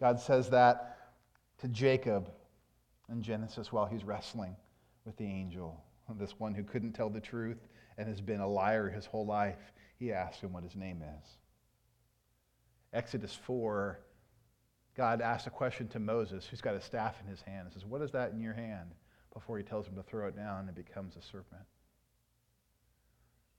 God 0.00 0.18
says 0.18 0.50
that 0.50 1.12
to 1.58 1.68
Jacob 1.68 2.32
in 3.08 3.22
Genesis 3.22 3.70
while 3.72 3.86
he's 3.86 4.02
wrestling 4.02 4.56
with 5.04 5.16
the 5.18 5.26
angel, 5.26 5.80
this 6.18 6.34
one 6.40 6.52
who 6.52 6.64
couldn't 6.64 6.94
tell 6.94 7.10
the 7.10 7.20
truth 7.20 7.68
and 7.96 8.08
has 8.08 8.20
been 8.20 8.40
a 8.40 8.48
liar 8.48 8.90
his 8.90 9.06
whole 9.06 9.24
life. 9.24 9.72
He 10.00 10.12
asks 10.12 10.42
him 10.42 10.54
what 10.54 10.64
his 10.64 10.74
name 10.74 11.02
is. 11.02 11.28
Exodus 12.94 13.34
4, 13.34 14.00
God 14.96 15.20
asks 15.20 15.46
a 15.46 15.50
question 15.50 15.86
to 15.88 15.98
Moses, 15.98 16.46
who's 16.46 16.62
got 16.62 16.74
a 16.74 16.80
staff 16.80 17.16
in 17.22 17.28
his 17.28 17.42
hand, 17.42 17.66
and 17.66 17.72
says, 17.72 17.84
What 17.84 18.00
is 18.00 18.10
that 18.12 18.32
in 18.32 18.40
your 18.40 18.54
hand? 18.54 18.94
Before 19.32 19.58
he 19.58 19.62
tells 19.62 19.86
him 19.86 19.94
to 19.94 20.02
throw 20.02 20.26
it 20.26 20.34
down, 20.34 20.68
it 20.68 20.74
becomes 20.74 21.16
a 21.16 21.22
serpent. 21.22 21.60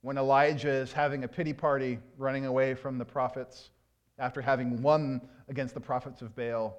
When 0.02 0.18
Elijah 0.18 0.68
is 0.68 0.92
having 0.92 1.22
a 1.22 1.28
pity 1.28 1.52
party 1.52 2.00
running 2.18 2.44
away 2.44 2.74
from 2.74 2.98
the 2.98 3.04
prophets 3.04 3.70
after 4.18 4.42
having 4.42 4.82
won 4.82 5.20
against 5.48 5.74
the 5.74 5.80
prophets 5.80 6.22
of 6.22 6.34
Baal, 6.34 6.76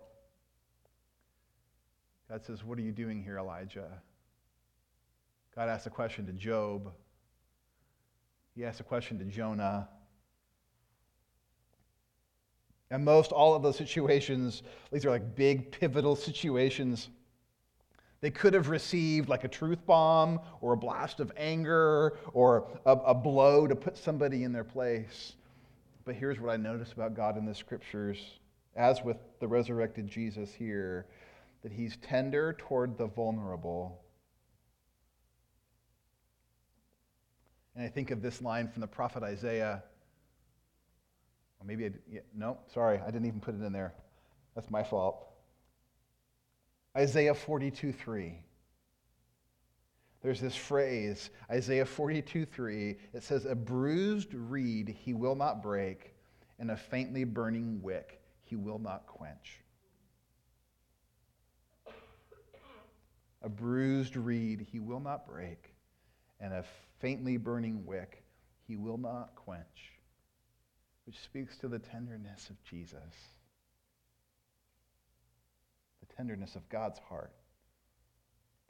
God 2.30 2.44
says, 2.44 2.66
What 2.66 2.78
are 2.78 2.82
you 2.82 2.92
doing 2.92 3.24
here, 3.24 3.38
Elijah? 3.38 4.02
God 5.56 5.70
asks 5.70 5.88
a 5.88 5.90
question 5.90 6.26
to 6.26 6.34
Job. 6.34 6.92
He 8.56 8.66
asks 8.66 8.80
a 8.80 8.84
question 8.84 9.18
to 9.20 9.26
Jonah. 9.26 9.90
And 12.92 13.04
most 13.04 13.32
all 13.32 13.56
of 13.56 13.64
those 13.64 13.78
situations, 13.78 14.62
these 14.92 15.06
are 15.06 15.10
like 15.10 15.36
big 15.36 15.72
pivotal 15.72 16.16
situations. 16.16 17.10
They 18.22 18.30
could 18.30 18.54
have 18.54 18.70
received 18.70 19.30
like 19.30 19.44
a 19.44 19.48
truth 19.48 19.84
bomb 19.86 20.40
or 20.62 20.74
a 20.74 20.78
blast 20.78 21.20
of 21.20 21.32
anger 21.36 22.20
or 22.34 22.68
a, 22.86 22.92
a, 22.92 23.14
blow 23.16 23.66
to 23.66 23.76
put 23.76 23.98
somebody 23.98 24.44
in 24.44 24.54
their 24.54 24.64
place. 24.64 25.34
But 26.06 26.16
here's 26.16 26.40
what 26.40 26.52
I 26.54 26.58
notice 26.58 26.94
about 26.94 27.16
God 27.16 27.36
in 27.36 27.46
the 27.46 27.56
scriptures, 27.56 28.18
as 28.76 29.02
with 29.04 29.18
the 29.40 29.48
resurrected 29.48 30.08
Jesus 30.08 30.54
here, 30.54 31.08
that 31.64 31.72
he's 31.72 31.98
tender 31.98 32.54
toward 32.54 32.98
the 32.98 33.08
vulnerable. 33.08 34.03
And 37.76 37.84
I 37.84 37.90
think 37.90 38.12
of 38.12 38.22
this 38.22 38.42
line 38.42 38.68
from 38.68 38.82
the 38.82 38.88
prophet 38.88 39.24
Isaiah 39.24 39.84
or 41.64 41.68
maybe 41.68 41.92
yeah, 42.12 42.20
no, 42.36 42.58
sorry, 42.74 43.00
I 43.00 43.06
didn't 43.06 43.26
even 43.26 43.40
put 43.40 43.56
it 43.56 43.64
in 43.64 43.72
there. 43.72 43.94
That's 44.56 44.70
my 44.70 44.84
fault. 44.84 45.26
Isaiah 46.96 47.34
42 47.34 47.92
3. 47.94 48.38
There's 50.22 50.40
this 50.40 50.56
phrase, 50.56 51.30
Isaiah 51.50 51.86
42 51.86 52.46
3. 52.46 52.98
It 53.14 53.24
says, 53.24 53.46
A 53.46 53.56
bruised 53.56 54.34
reed 54.34 54.96
he 55.04 55.14
will 55.14 55.36
not 55.36 55.64
break, 55.64 56.14
and 56.60 56.72
a 56.72 56.78
faintly 56.78 57.24
burning 57.24 57.82
wick 57.82 58.22
he 58.44 58.56
will 58.56 58.80
not 58.80 59.08
quench. 59.08 59.62
A 63.42 63.50
bruised 63.50 64.16
reed 64.16 64.68
he 64.72 64.80
will 64.80 65.02
not 65.02 65.28
break, 65.28 65.74
and 66.40 66.54
a 66.54 66.64
faintly 67.04 67.36
burning 67.36 67.86
wick 67.86 68.24
he 68.66 68.78
will 68.78 68.98
not 68.98 69.36
quench 69.36 69.92
which 71.06 71.20
speaks 71.20 71.58
to 71.58 71.68
the 71.68 71.80
tenderness 71.80 72.50
of 72.50 72.64
Jesus, 72.64 73.14
the 76.00 76.16
tenderness 76.16 76.56
of 76.56 76.68
God's 76.70 77.00
heart 77.00 77.34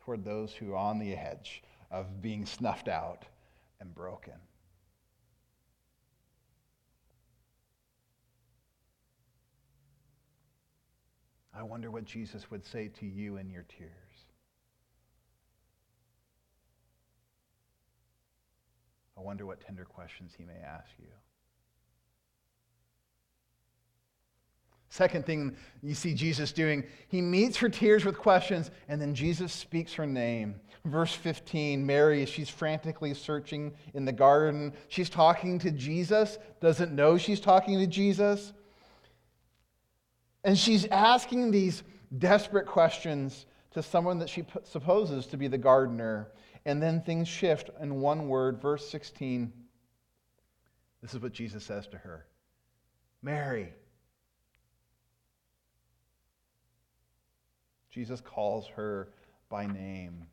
toward 0.03 0.25
those 0.25 0.51
who 0.51 0.73
are 0.73 0.77
on 0.77 0.97
the 0.97 1.13
edge 1.13 1.61
of 1.91 2.23
being 2.23 2.43
snuffed 2.43 2.87
out 2.87 3.23
and 3.79 3.93
broken. 3.93 4.33
I 11.55 11.61
wonder 11.61 11.91
what 11.91 12.05
Jesus 12.05 12.49
would 12.49 12.65
say 12.65 12.89
to 12.99 13.05
you 13.05 13.37
in 13.37 13.51
your 13.51 13.65
tears. 13.77 13.91
I 19.17 19.21
wonder 19.21 19.45
what 19.45 19.61
tender 19.61 19.85
questions 19.85 20.33
he 20.37 20.43
may 20.43 20.59
ask 20.65 20.89
you. 20.99 21.07
Second 24.93 25.25
thing 25.25 25.55
you 25.81 25.95
see 25.95 26.13
Jesus 26.13 26.51
doing, 26.51 26.83
he 27.07 27.19
meets 27.19 27.57
her 27.57 27.67
tears 27.67 28.05
with 28.05 28.15
questions, 28.15 28.69
and 28.87 29.01
then 29.01 29.15
Jesus 29.15 29.51
speaks 29.51 29.93
her 29.93 30.05
name. 30.05 30.53
Verse 30.85 31.13
15 31.15 31.83
Mary, 31.83 32.27
she's 32.27 32.49
frantically 32.49 33.15
searching 33.15 33.73
in 33.95 34.05
the 34.05 34.11
garden. 34.11 34.71
She's 34.89 35.09
talking 35.09 35.57
to 35.59 35.71
Jesus, 35.71 36.37
doesn't 36.61 36.93
know 36.93 37.17
she's 37.17 37.39
talking 37.39 37.79
to 37.79 37.87
Jesus. 37.87 38.53
And 40.43 40.55
she's 40.55 40.85
asking 40.85 41.49
these 41.49 41.81
desperate 42.19 42.67
questions 42.67 43.47
to 43.71 43.81
someone 43.81 44.19
that 44.19 44.29
she 44.29 44.45
supposes 44.63 45.25
to 45.25 45.37
be 45.37 45.47
the 45.47 45.57
gardener. 45.57 46.27
And 46.65 46.81
then 46.81 47.01
things 47.01 47.27
shift 47.27 47.69
in 47.81 47.99
one 47.99 48.27
word, 48.27 48.61
verse 48.61 48.87
16. 48.89 49.51
This 51.01 51.13
is 51.13 51.19
what 51.19 51.33
Jesus 51.33 51.63
says 51.63 51.87
to 51.87 51.97
her 51.97 52.25
Mary. 53.21 53.73
Jesus 57.89 58.21
calls 58.21 58.67
her 58.75 59.09
by 59.49 59.67
name. 59.67 60.25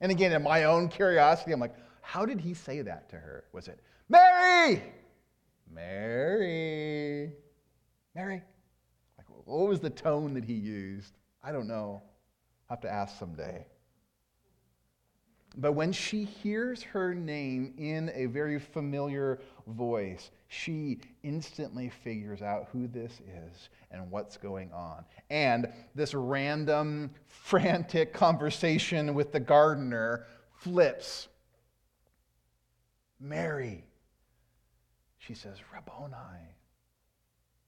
And 0.00 0.10
again, 0.10 0.32
in 0.32 0.42
my 0.42 0.64
own 0.64 0.88
curiosity, 0.88 1.52
I'm 1.52 1.60
like, 1.60 1.76
how 2.02 2.26
did 2.26 2.40
he 2.40 2.54
say 2.54 2.82
that 2.82 3.08
to 3.10 3.16
her? 3.16 3.44
Was 3.52 3.68
it, 3.68 3.80
Mary? 4.08 4.82
Mary? 5.72 7.32
Mary? 8.14 8.42
Like, 9.16 9.26
what 9.44 9.68
was 9.68 9.80
the 9.80 9.90
tone 9.90 10.34
that 10.34 10.44
he 10.44 10.54
used? 10.54 11.18
I 11.42 11.52
don't 11.52 11.68
know. 11.68 12.02
I'll 12.68 12.76
have 12.76 12.80
to 12.80 12.92
ask 12.92 13.18
someday. 13.18 13.64
But 15.60 15.72
when 15.72 15.90
she 15.90 16.22
hears 16.22 16.84
her 16.84 17.16
name 17.16 17.74
in 17.78 18.12
a 18.14 18.26
very 18.26 18.60
familiar 18.60 19.40
voice, 19.66 20.30
she 20.46 21.00
instantly 21.24 21.88
figures 21.88 22.42
out 22.42 22.68
who 22.72 22.86
this 22.86 23.20
is 23.26 23.68
and 23.90 24.08
what's 24.08 24.36
going 24.36 24.70
on. 24.72 25.04
And 25.30 25.68
this 25.96 26.14
random, 26.14 27.10
frantic 27.26 28.12
conversation 28.12 29.14
with 29.14 29.32
the 29.32 29.40
gardener 29.40 30.26
flips. 30.58 31.26
Mary, 33.18 33.84
she 35.18 35.34
says, 35.34 35.56
Rabboni, 35.74 36.14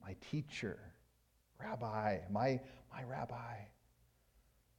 my 0.00 0.14
teacher, 0.30 0.78
rabbi, 1.60 2.18
my, 2.30 2.60
my 2.92 3.02
rabbi. 3.02 3.56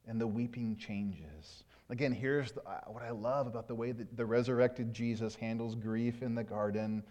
And 0.08 0.20
the 0.20 0.28
weeping 0.28 0.78
changes. 0.78 1.66
Again, 1.92 2.14
here's 2.14 2.54
the, 2.54 2.62
what 2.88 3.04
I 3.04 3.10
love 3.10 3.48
about 3.48 3.68
the 3.68 3.76
way 3.76 3.92
that 3.92 4.16
the 4.16 4.26
resurrected 4.26 4.94
Jesus 4.94 5.36
handles 5.36 5.76
grief 5.76 6.22
in 6.22 6.36
the 6.36 6.44
garden. 6.44 7.04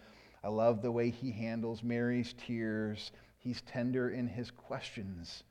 I 0.43 0.47
love 0.47 0.81
the 0.81 0.91
way 0.91 1.11
he 1.11 1.31
handles 1.31 1.83
Mary's 1.83 2.33
tears. 2.33 3.11
He's 3.37 3.61
tender 3.61 4.09
in 4.09 4.27
his 4.27 4.49
questions 4.49 5.43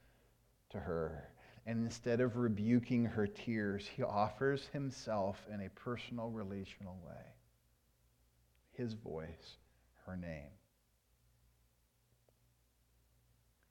to 0.71 0.81
her. 0.81 1.31
And 1.65 1.85
instead 1.85 2.21
of 2.21 2.37
rebuking 2.37 3.05
her 3.05 3.29
tears, 3.29 3.87
he 3.87 4.03
offers 4.03 4.69
himself 4.73 5.47
in 5.55 5.61
a 5.61 5.71
personal, 5.71 6.31
relational 6.31 6.99
way. 7.07 7.23
His 8.73 8.95
voice, 8.95 9.59
her 10.07 10.17
name. 10.17 10.51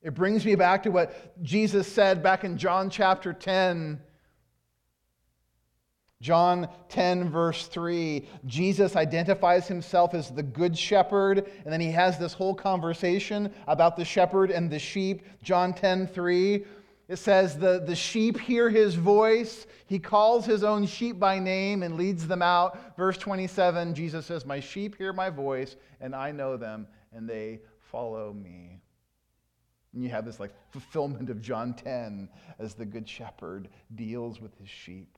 It 0.01 0.13
brings 0.13 0.45
me 0.45 0.55
back 0.55 0.83
to 0.83 0.89
what 0.89 1.43
Jesus 1.43 1.85
said 1.85 2.23
back 2.23 2.45
in 2.45 2.57
John 2.57 2.89
chapter 2.89 3.33
10 3.33 3.99
John 6.21 6.67
10, 6.89 7.29
verse 7.29 7.67
3, 7.67 8.27
Jesus 8.45 8.97
identifies 8.97 9.69
himself 9.69 10.13
as 10.13 10.31
the 10.31 10.43
good 10.43 10.77
shepherd, 10.77 11.49
and 11.63 11.71
then 11.71 11.79
he 11.79 11.91
has 11.91 12.19
this 12.19 12.33
whole 12.33 12.53
conversation 12.53 13.53
about 13.67 13.95
the 13.95 14.03
shepherd 14.03 14.51
and 14.51 14.69
the 14.69 14.79
sheep. 14.79 15.23
John 15.43 15.73
10, 15.73 16.07
3, 16.07 16.65
it 17.07 17.15
says, 17.15 17.57
the, 17.57 17.83
the 17.85 17.95
sheep 17.95 18.37
hear 18.37 18.69
his 18.69 18.95
voice. 18.95 19.65
He 19.87 19.97
calls 19.97 20.45
his 20.45 20.63
own 20.63 20.85
sheep 20.85 21.19
by 21.19 21.39
name 21.39 21.83
and 21.83 21.95
leads 21.95 22.27
them 22.27 22.41
out. 22.41 22.97
Verse 22.97 23.17
27, 23.17 23.95
Jesus 23.95 24.25
says, 24.25 24.45
My 24.45 24.59
sheep 24.59 24.97
hear 24.97 25.13
my 25.13 25.29
voice, 25.29 25.77
and 26.01 26.13
I 26.13 26.31
know 26.31 26.57
them, 26.57 26.85
and 27.13 27.29
they 27.29 27.61
follow 27.79 28.33
me. 28.33 28.81
And 29.93 30.03
you 30.03 30.09
have 30.09 30.25
this 30.25 30.39
like 30.39 30.53
fulfillment 30.69 31.29
of 31.29 31.41
John 31.41 31.73
10 31.73 32.27
as 32.59 32.73
the 32.73 32.85
good 32.85 33.07
shepherd 33.07 33.69
deals 33.95 34.41
with 34.41 34.57
his 34.59 34.69
sheep. 34.69 35.17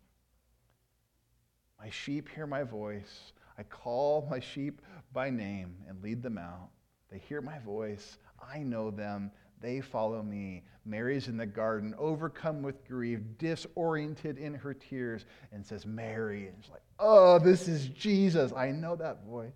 My 1.81 1.89
sheep 1.89 2.29
hear 2.29 2.45
my 2.45 2.63
voice. 2.63 3.33
I 3.57 3.63
call 3.63 4.27
my 4.29 4.39
sheep 4.39 4.81
by 5.13 5.29
name 5.31 5.75
and 5.87 6.01
lead 6.03 6.21
them 6.21 6.37
out. 6.37 6.69
They 7.11 7.17
hear 7.17 7.41
my 7.41 7.57
voice. 7.59 8.17
I 8.53 8.59
know 8.59 8.91
them. 8.91 9.31
They 9.61 9.81
follow 9.81 10.21
me. 10.21 10.63
Mary's 10.85 11.27
in 11.27 11.37
the 11.37 11.45
garden, 11.45 11.93
overcome 11.97 12.61
with 12.61 12.87
grief, 12.87 13.19
disoriented 13.37 14.37
in 14.37 14.53
her 14.53 14.73
tears, 14.73 15.25
and 15.51 15.65
says, 15.65 15.85
Mary. 15.85 16.47
And 16.47 16.57
she's 16.61 16.71
like, 16.71 16.81
Oh, 16.99 17.39
this 17.39 17.67
is 17.67 17.87
Jesus. 17.87 18.53
I 18.53 18.69
know 18.69 18.95
that 18.95 19.25
voice. 19.25 19.51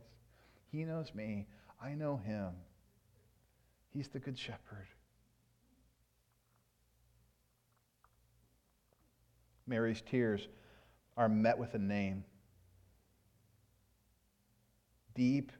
He 0.71 0.83
knows 0.83 1.13
me. 1.13 1.47
I 1.81 1.93
know 1.93 2.17
him. 2.17 2.49
He's 3.93 4.07
the 4.07 4.19
good 4.19 4.38
shepherd. 4.38 4.88
Mary's 9.67 10.01
tears 10.01 10.47
are 11.17 11.30
met 11.30 11.58
with 11.58 11.73
a 11.73 11.80
name. 11.80 12.23
Deep 15.13 15.51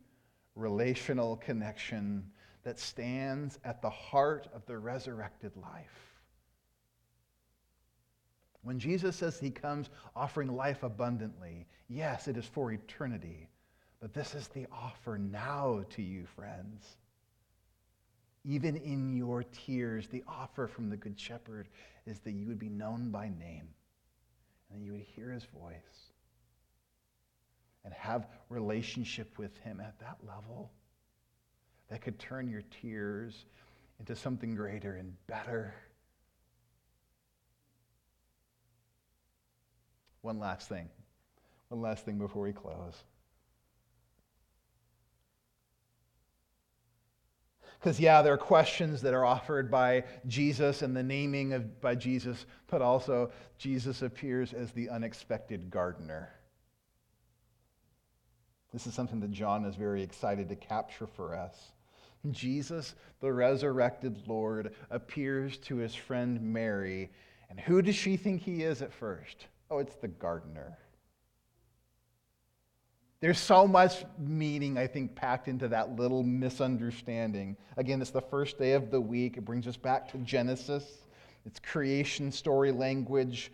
relational 0.56 1.38
connection 1.38 2.30
that 2.64 2.80
stands 2.80 3.60
at 3.64 3.82
the 3.82 3.90
heart 3.90 4.48
of 4.54 4.66
the 4.66 4.78
resurrected 4.78 5.52
life. 5.56 6.16
When 8.64 8.80
Jesus 8.80 9.16
says 9.16 9.40
he 9.40 9.52
comes 9.52 9.92
offering 10.16 10.56
life 10.56 10.82
abundantly, 10.82 11.68
yes, 11.88 12.28
it 12.28 12.36
is 12.36 12.46
for 12.46 12.72
eternity, 12.72 13.48
but 14.02 14.14
this 14.14 14.34
is 14.34 14.48
the 14.48 14.66
offer 14.72 15.20
now 15.20 15.86
to 15.92 16.02
you, 16.02 16.26
friends. 16.26 16.98
Even 18.44 18.76
in 18.78 19.16
your 19.16 19.44
tears, 19.44 20.08
the 20.08 20.24
offer 20.28 20.68
from 20.68 20.90
the 20.90 20.98
Good 20.98 21.20
Shepherd 21.20 21.68
is 22.08 22.20
that 22.20 22.32
you 22.32 22.48
would 22.48 22.60
be 22.60 22.70
known 22.70 23.12
by 23.12 23.30
name 23.30 23.68
and 24.74 24.84
you 24.84 24.92
would 24.94 25.02
hear 25.02 25.32
his 25.32 25.44
voice 25.46 26.12
and 27.84 27.94
have 27.94 28.28
relationship 28.50 29.38
with 29.38 29.56
him 29.60 29.80
at 29.80 30.00
that 30.00 30.18
level 30.26 30.72
that 31.90 32.02
could 32.02 32.18
turn 32.18 32.50
your 32.50 32.64
tears 32.82 33.46
into 34.00 34.16
something 34.16 34.56
greater 34.56 34.96
and 34.96 35.14
better. 35.28 35.74
One 40.22 40.40
last 40.40 40.68
thing. 40.68 40.90
One 41.70 41.82
last 41.82 42.06
thing 42.06 42.18
before 42.18 42.42
we 42.42 42.54
close. 42.54 43.04
Because, 47.86 48.00
yeah, 48.00 48.24
there 48.24 48.34
are 48.34 48.38
questions 48.40 49.00
that 49.04 49.14
are 49.14 49.26
offered 49.26 49.70
by 49.70 50.06
Jesus 50.26 50.82
and 50.82 50.98
the 50.98 51.04
naming 51.04 51.54
of 51.54 51.80
by 51.82 51.94
Jesus, 51.94 52.48
but 52.66 52.82
also 52.82 53.30
Jesus 53.60 54.02
appears 54.02 54.54
as 54.54 54.72
the 54.72 54.90
unexpected 54.90 55.70
gardener. 55.70 56.32
This 58.74 58.88
is 58.88 58.96
something 58.96 59.20
that 59.20 59.30
John 59.30 59.66
is 59.66 59.76
very 59.76 60.02
excited 60.02 60.50
to 60.50 60.56
capture 60.56 61.06
for 61.06 61.36
us. 61.36 61.74
Jesus, 62.32 62.96
the 63.22 63.32
resurrected 63.32 64.20
Lord, 64.26 64.74
appears 64.90 65.58
to 65.58 65.76
his 65.76 65.94
friend 65.94 66.42
Mary. 66.42 67.12
And 67.52 67.60
who 67.60 67.84
does 67.84 67.94
she 67.94 68.18
think 68.18 68.42
he 68.42 68.64
is 68.64 68.82
at 68.82 68.94
first? 68.94 69.46
Oh, 69.70 69.78
it's 69.78 69.98
the 69.98 70.08
gardener. 70.08 70.76
There's 73.26 73.40
so 73.40 73.68
much 73.68 74.06
meaning, 74.20 74.78
I 74.78 74.86
think, 74.86 75.16
packed 75.16 75.48
into 75.48 75.68
that 75.70 75.96
little 75.96 76.22
misunderstanding. 76.22 77.58
Again, 77.76 78.00
it's 78.00 78.12
the 78.12 78.22
first 78.22 78.60
day 78.60 78.74
of 78.74 78.92
the 78.92 79.02
week. 79.02 79.36
It 79.38 79.42
brings 79.42 79.66
us 79.66 79.78
back 79.78 80.12
to 80.12 80.20
Genesis, 80.20 81.08
it's 81.44 81.60
creation 81.60 82.32
story 82.32 82.72
language. 82.72 83.52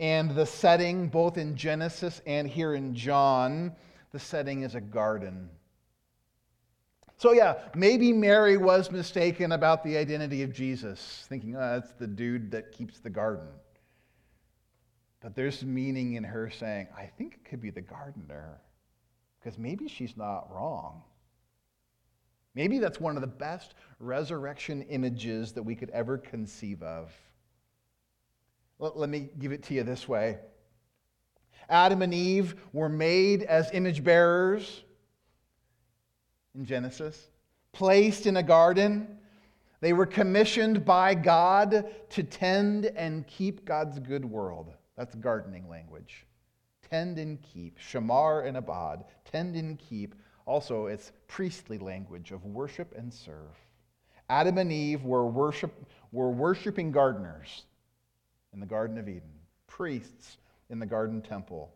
And 0.00 0.34
the 0.34 0.44
setting, 0.44 1.06
both 1.06 1.38
in 1.38 1.54
Genesis 1.54 2.20
and 2.26 2.48
here 2.48 2.74
in 2.74 2.96
John, 2.96 3.76
the 4.10 4.18
setting 4.18 4.64
is 4.64 4.74
a 4.74 4.80
garden. 4.80 5.48
So, 7.16 7.30
yeah, 7.30 7.60
maybe 7.76 8.12
Mary 8.12 8.56
was 8.56 8.90
mistaken 8.90 9.52
about 9.52 9.84
the 9.84 9.98
identity 9.98 10.42
of 10.42 10.52
Jesus, 10.52 11.26
thinking, 11.28 11.54
oh, 11.54 11.60
that's 11.60 11.92
the 11.92 12.08
dude 12.08 12.50
that 12.50 12.72
keeps 12.72 12.98
the 12.98 13.10
garden. 13.10 13.46
But 15.20 15.36
there's 15.36 15.62
meaning 15.62 16.14
in 16.14 16.24
her 16.24 16.50
saying, 16.50 16.88
I 16.98 17.06
think 17.06 17.34
it 17.34 17.44
could 17.48 17.60
be 17.60 17.70
the 17.70 17.82
gardener 17.82 18.58
because 19.42 19.58
maybe 19.58 19.88
she's 19.88 20.16
not 20.16 20.48
wrong. 20.52 21.02
Maybe 22.54 22.78
that's 22.78 23.00
one 23.00 23.16
of 23.16 23.22
the 23.22 23.26
best 23.26 23.74
resurrection 23.98 24.82
images 24.82 25.52
that 25.52 25.62
we 25.62 25.74
could 25.74 25.90
ever 25.90 26.18
conceive 26.18 26.82
of. 26.82 27.12
Let 28.78 29.08
me 29.08 29.30
give 29.38 29.52
it 29.52 29.62
to 29.64 29.74
you 29.74 29.84
this 29.84 30.08
way 30.08 30.38
Adam 31.68 32.02
and 32.02 32.12
Eve 32.12 32.56
were 32.72 32.88
made 32.88 33.44
as 33.44 33.70
image 33.72 34.04
bearers 34.04 34.82
in 36.54 36.64
Genesis, 36.64 37.28
placed 37.72 38.26
in 38.26 38.36
a 38.36 38.42
garden. 38.42 39.18
They 39.80 39.92
were 39.92 40.06
commissioned 40.06 40.84
by 40.84 41.14
God 41.14 41.86
to 42.10 42.22
tend 42.22 42.86
and 42.86 43.26
keep 43.26 43.64
God's 43.64 43.98
good 43.98 44.24
world. 44.24 44.72
That's 44.96 45.14
gardening 45.16 45.68
language 45.68 46.26
tend 46.92 47.18
and 47.18 47.40
keep, 47.40 47.78
shamar 47.78 48.46
and 48.46 48.58
abad, 48.58 49.04
tend 49.24 49.56
and 49.56 49.78
keep. 49.78 50.14
Also, 50.44 50.86
it's 50.86 51.12
priestly 51.26 51.78
language 51.78 52.32
of 52.32 52.44
worship 52.44 52.92
and 52.94 53.12
serve. 53.12 53.56
Adam 54.28 54.58
and 54.58 54.70
Eve 54.70 55.02
were, 55.02 55.26
worship, 55.26 55.72
were 56.10 56.30
worshiping 56.30 56.92
gardeners 56.92 57.64
in 58.52 58.60
the 58.60 58.66
Garden 58.66 58.98
of 58.98 59.08
Eden, 59.08 59.32
priests 59.66 60.36
in 60.68 60.78
the 60.78 60.86
garden 60.86 61.22
temple. 61.22 61.72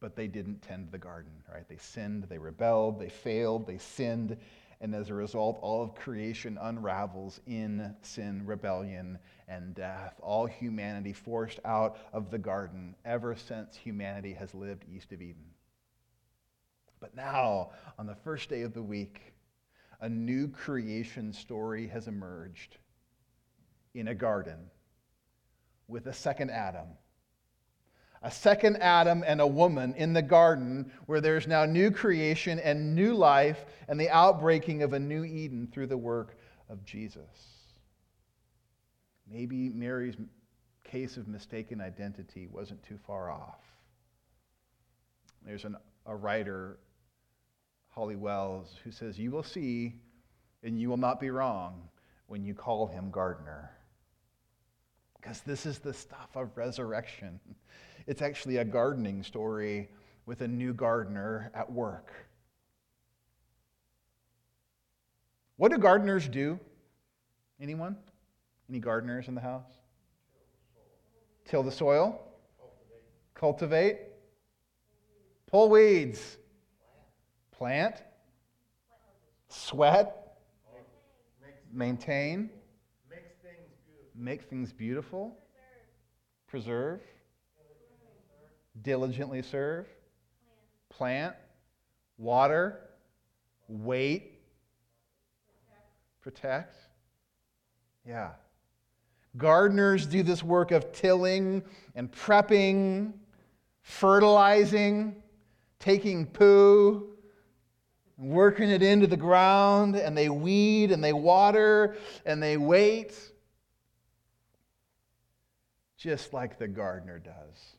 But 0.00 0.16
they 0.16 0.26
didn't 0.26 0.62
tend 0.62 0.90
the 0.90 0.98
garden, 0.98 1.32
right? 1.52 1.68
They 1.68 1.76
sinned, 1.76 2.24
they 2.24 2.38
rebelled, 2.38 2.98
they 2.98 3.10
failed, 3.10 3.68
they 3.68 3.78
sinned, 3.78 4.36
and 4.82 4.96
as 4.96 5.10
a 5.10 5.14
result, 5.14 5.60
all 5.62 5.80
of 5.80 5.94
creation 5.94 6.58
unravels 6.60 7.40
in 7.46 7.94
sin, 8.02 8.44
rebellion, 8.44 9.16
and 9.46 9.76
death. 9.76 10.18
All 10.20 10.44
humanity 10.44 11.12
forced 11.12 11.60
out 11.64 11.98
of 12.12 12.32
the 12.32 12.38
garden 12.38 12.96
ever 13.04 13.36
since 13.36 13.76
humanity 13.76 14.32
has 14.32 14.52
lived 14.54 14.84
east 14.92 15.12
of 15.12 15.22
Eden. 15.22 15.46
But 16.98 17.14
now, 17.14 17.70
on 17.96 18.06
the 18.06 18.16
first 18.16 18.48
day 18.48 18.62
of 18.62 18.74
the 18.74 18.82
week, 18.82 19.20
a 20.00 20.08
new 20.08 20.48
creation 20.48 21.32
story 21.32 21.86
has 21.86 22.08
emerged 22.08 22.76
in 23.94 24.08
a 24.08 24.14
garden 24.16 24.58
with 25.86 26.08
a 26.08 26.12
second 26.12 26.50
Adam 26.50 26.88
a 28.22 28.30
second 28.30 28.76
Adam 28.76 29.24
and 29.26 29.40
a 29.40 29.46
woman 29.46 29.94
in 29.94 30.12
the 30.12 30.22
garden 30.22 30.92
where 31.06 31.20
there's 31.20 31.46
now 31.46 31.64
new 31.64 31.90
creation 31.90 32.58
and 32.60 32.94
new 32.94 33.14
life 33.14 33.64
and 33.88 33.98
the 33.98 34.10
outbreaking 34.10 34.82
of 34.82 34.92
a 34.92 34.98
new 34.98 35.24
Eden 35.24 35.68
through 35.72 35.88
the 35.88 35.96
work 35.96 36.38
of 36.68 36.84
Jesus. 36.84 37.22
Maybe 39.28 39.68
Mary's 39.68 40.16
case 40.84 41.16
of 41.16 41.26
mistaken 41.26 41.80
identity 41.80 42.46
wasn't 42.46 42.82
too 42.82 42.98
far 43.06 43.30
off. 43.30 43.60
There's 45.44 45.64
an, 45.64 45.76
a 46.06 46.14
writer, 46.14 46.78
Holly 47.88 48.16
Wells, 48.16 48.78
who 48.84 48.92
says, 48.92 49.18
You 49.18 49.30
will 49.30 49.42
see 49.42 49.94
and 50.62 50.80
you 50.80 50.88
will 50.88 50.96
not 50.96 51.18
be 51.18 51.30
wrong 51.30 51.88
when 52.26 52.44
you 52.44 52.54
call 52.54 52.86
him 52.86 53.10
gardener. 53.10 53.70
Because 55.22 55.40
this 55.42 55.66
is 55.66 55.78
the 55.78 55.94
stuff 55.94 56.30
of 56.34 56.56
resurrection. 56.56 57.38
It's 58.08 58.22
actually 58.22 58.56
a 58.56 58.64
gardening 58.64 59.22
story 59.22 59.88
with 60.26 60.40
a 60.40 60.48
new 60.48 60.74
gardener 60.74 61.52
at 61.54 61.70
work. 61.70 62.12
What 65.56 65.70
do 65.70 65.78
gardeners 65.78 66.26
do? 66.26 66.58
Anyone? 67.60 67.96
Any 68.68 68.80
gardeners 68.80 69.28
in 69.28 69.36
the 69.36 69.40
house? 69.40 69.70
Till 71.44 71.62
the 71.62 71.70
soil? 71.70 72.20
Cultivate. 73.34 73.98
Pull 75.46 75.70
weeds. 75.70 76.38
Plant. 77.52 78.02
Sweat. 79.48 80.38
Maintain. 81.72 82.50
Make 84.22 84.42
things 84.42 84.72
beautiful. 84.72 85.36
Preserve 86.46 87.00
Diligently 88.80 89.42
serve, 89.42 89.86
plant, 90.88 91.34
water, 92.16 92.88
wait, 93.68 94.40
protect. 96.22 96.76
Yeah. 98.06 98.30
Gardeners 99.36 100.06
do 100.06 100.22
this 100.22 100.42
work 100.42 100.70
of 100.70 100.90
tilling 100.92 101.62
and 101.94 102.10
prepping, 102.10 103.12
fertilizing, 103.82 105.16
taking 105.78 106.24
poo, 106.24 107.10
working 108.16 108.70
it 108.70 108.82
into 108.82 109.06
the 109.06 109.18
ground, 109.18 109.96
and 109.96 110.16
they 110.16 110.30
weed 110.30 110.92
and 110.92 111.04
they 111.04 111.12
water 111.12 111.96
and 112.24 112.42
they 112.42 112.56
wait, 112.56 113.31
just 116.02 116.32
like 116.32 116.58
the 116.58 116.66
gardener 116.66 117.20
does 117.20 117.76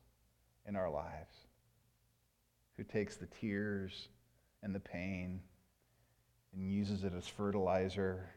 in 0.65 0.77
our 0.77 0.89
lives, 0.89 1.35
who 2.77 2.83
takes 2.83 3.17
the 3.17 3.25
tears 3.25 4.07
and 4.61 4.73
the 4.73 4.79
pain 4.79 5.41
and 6.53 6.71
uses 6.71 7.03
it 7.03 7.11
as 7.17 7.27
fertilizer, 7.27 8.29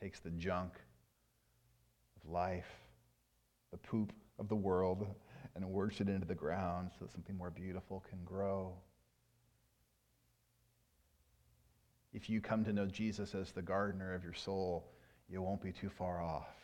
takes 0.00 0.18
the 0.18 0.30
junk 0.30 0.72
of 2.16 2.32
life, 2.32 2.80
the 3.70 3.78
poop 3.78 4.12
of 4.40 4.48
the 4.48 4.56
world, 4.56 5.06
and 5.54 5.64
works 5.64 6.00
it 6.00 6.08
into 6.08 6.26
the 6.26 6.34
ground 6.34 6.90
so 6.98 7.04
that 7.04 7.12
something 7.12 7.36
more 7.36 7.50
beautiful 7.50 8.04
can 8.10 8.18
grow. 8.24 8.72
If 12.12 12.28
you 12.28 12.40
come 12.40 12.64
to 12.64 12.72
know 12.72 12.86
Jesus 12.86 13.36
as 13.36 13.52
the 13.52 13.62
gardener 13.62 14.14
of 14.14 14.24
your 14.24 14.34
soul, 14.34 14.90
you 15.28 15.40
won't 15.42 15.62
be 15.62 15.70
too 15.70 15.88
far 15.88 16.20
off 16.20 16.63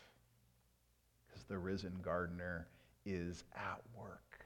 the 1.43 1.57
risen 1.57 1.99
gardener 2.01 2.67
is 3.05 3.43
at 3.55 3.81
work. 3.97 4.45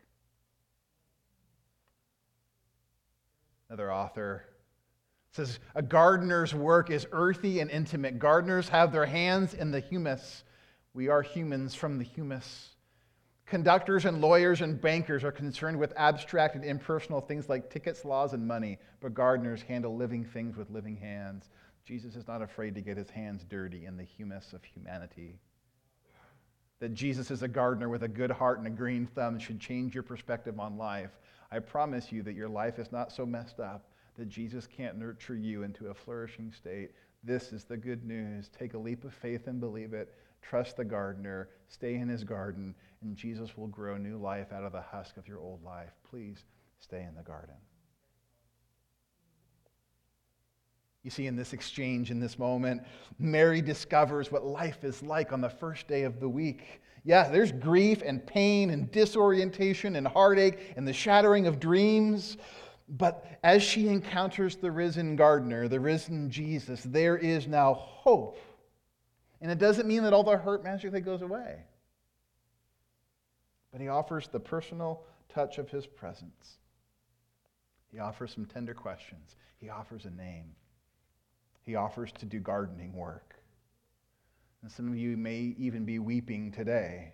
Another 3.70 3.92
author 3.92 4.46
says 5.32 5.60
a 5.74 5.82
gardener's 5.82 6.54
work 6.54 6.90
is 6.90 7.06
earthy 7.12 7.60
and 7.60 7.70
intimate. 7.70 8.20
Gardeners 8.20 8.70
have 8.70 8.92
their 8.92 9.06
hands 9.06 9.54
in 9.54 9.72
the 9.72 9.80
humus. 9.80 10.44
We 10.94 11.10
are 11.10 11.22
humans 11.22 11.76
from 11.76 11.98
the 11.98 12.06
humus. 12.06 12.70
Conductors 13.46 14.06
and 14.06 14.22
lawyers 14.22 14.62
and 14.62 14.80
bankers 14.80 15.24
are 15.24 15.32
concerned 15.32 15.78
with 15.78 15.94
abstract 15.98 16.56
and 16.56 16.66
impersonal 16.66 17.22
things 17.22 17.48
like 17.48 17.70
tickets, 17.70 18.04
laws, 18.04 18.34
and 18.34 18.48
money, 18.48 18.80
but 19.02 19.14
gardeners 19.14 19.62
handle 19.62 19.96
living 19.96 20.26
things 20.26 20.58
with 20.58 20.70
living 20.72 20.96
hands. 20.96 21.50
Jesus 21.86 22.16
is 22.16 22.28
not 22.28 22.42
afraid 22.42 22.74
to 22.76 22.82
get 22.82 22.98
his 22.98 23.10
hands 23.10 23.44
dirty 23.44 23.86
in 23.86 23.98
the 23.98 24.04
humus 24.04 24.54
of 24.54 24.64
humanity. 24.64 25.38
That 26.80 26.94
Jesus 26.94 27.32
is 27.32 27.42
a 27.42 27.48
gardener 27.48 27.90
with 27.90 28.04
a 28.04 28.08
good 28.08 28.32
heart 28.32 28.58
and 28.58 28.68
a 28.68 28.72
green 28.72 29.08
thumb 29.08 29.40
should 29.40 29.60
change 29.60 29.94
your 29.94 30.04
perspective 30.04 30.60
on 30.60 30.78
life. 30.78 31.12
I 31.52 31.60
promise 31.60 32.12
you 32.12 32.22
that 32.24 32.36
your 32.36 32.50
life 32.50 32.80
is 32.80 32.92
not 32.92 33.12
so 33.12 33.26
messed 33.26 33.60
up 33.60 33.90
that 34.18 34.30
Jesus 34.30 34.68
can't 34.68 34.98
nurture 34.98 35.36
you 35.36 35.64
into 35.64 35.88
a 35.88 35.94
flourishing 35.94 36.52
state. 36.52 36.92
This 37.24 37.52
is 37.52 37.64
the 37.64 37.78
good 37.78 38.06
news. 38.06 38.50
Take 38.58 38.74
a 38.74 38.78
leap 38.78 39.04
of 39.04 39.14
faith 39.14 39.48
and 39.48 39.60
believe 39.60 39.94
it. 39.94 40.14
Trust 40.42 40.78
the 40.78 40.86
gardener, 40.86 41.50
stay 41.68 41.96
in 41.96 42.08
his 42.08 42.24
garden, 42.24 42.76
and 43.02 43.16
Jesus 43.16 43.58
will 43.58 43.68
grow 43.68 43.98
new 43.98 44.18
life 44.18 44.54
out 44.54 44.64
of 44.64 44.74
the 44.74 44.82
husk 44.82 45.18
of 45.18 45.28
your 45.28 45.40
old 45.40 45.64
life. 45.64 45.92
Please 46.10 46.46
stay 46.80 47.04
in 47.04 47.16
the 47.16 47.24
garden. 47.24 47.56
You 51.06 51.12
see, 51.12 51.28
in 51.28 51.36
this 51.36 51.54
exchange, 51.54 52.10
in 52.10 52.20
this 52.20 52.40
moment, 52.40 52.82
Mary 53.20 53.62
discovers 53.62 54.32
what 54.32 54.44
life 54.44 54.84
is 54.84 55.04
like 55.04 55.32
on 55.32 55.40
the 55.40 55.50
first 55.50 55.88
day 55.88 56.02
of 56.02 56.20
the 56.20 56.28
week. 56.28 56.82
Yeah, 57.04 57.30
there's 57.30 57.52
grief 57.52 58.02
and 58.04 58.26
pain 58.26 58.72
and 58.72 58.92
disorientation 58.92 59.98
and 59.98 60.08
heartache 60.08 60.74
and 60.76 60.88
the 60.88 60.94
shattering 60.94 61.46
of 61.46 61.60
dreams. 61.60 62.38
But 62.90 63.24
as 63.44 63.62
she 63.62 63.88
encounters 63.88 64.56
the 64.56 64.72
risen 64.72 65.16
gardener, 65.16 65.68
the 65.68 65.80
risen 65.80 66.32
Jesus, 66.32 66.82
there 66.82 67.18
is 67.18 67.46
now 67.46 67.76
hope. 67.76 68.40
And 69.42 69.52
it 69.52 69.60
doesn't 69.60 69.88
mean 69.88 70.02
that 70.04 70.14
all 70.14 70.24
the 70.24 70.36
hurt 70.36 70.64
magically 70.64 71.02
goes 71.02 71.22
away. 71.22 71.58
But 73.72 73.80
he 73.80 73.90
offers 73.90 74.28
the 74.28 74.40
personal 74.40 75.04
touch 75.30 75.60
of 75.60 75.70
his 75.70 75.86
presence. 75.86 76.58
He 77.92 78.00
offers 78.00 78.34
some 78.34 78.48
tender 78.48 78.74
questions. 78.74 79.36
He 79.58 79.70
offers 79.70 80.06
a 80.06 80.10
name. 80.10 80.56
He 81.66 81.76
offers 81.76 82.12
to 82.20 82.26
do 82.26 82.40
gardening 82.40 82.94
work. 82.94 83.36
And 84.62 84.72
some 84.72 84.88
of 84.88 84.98
you 84.98 85.18
may 85.18 85.56
even 85.58 85.86
be 85.86 86.00
weeping 86.00 86.52
today. 86.52 87.14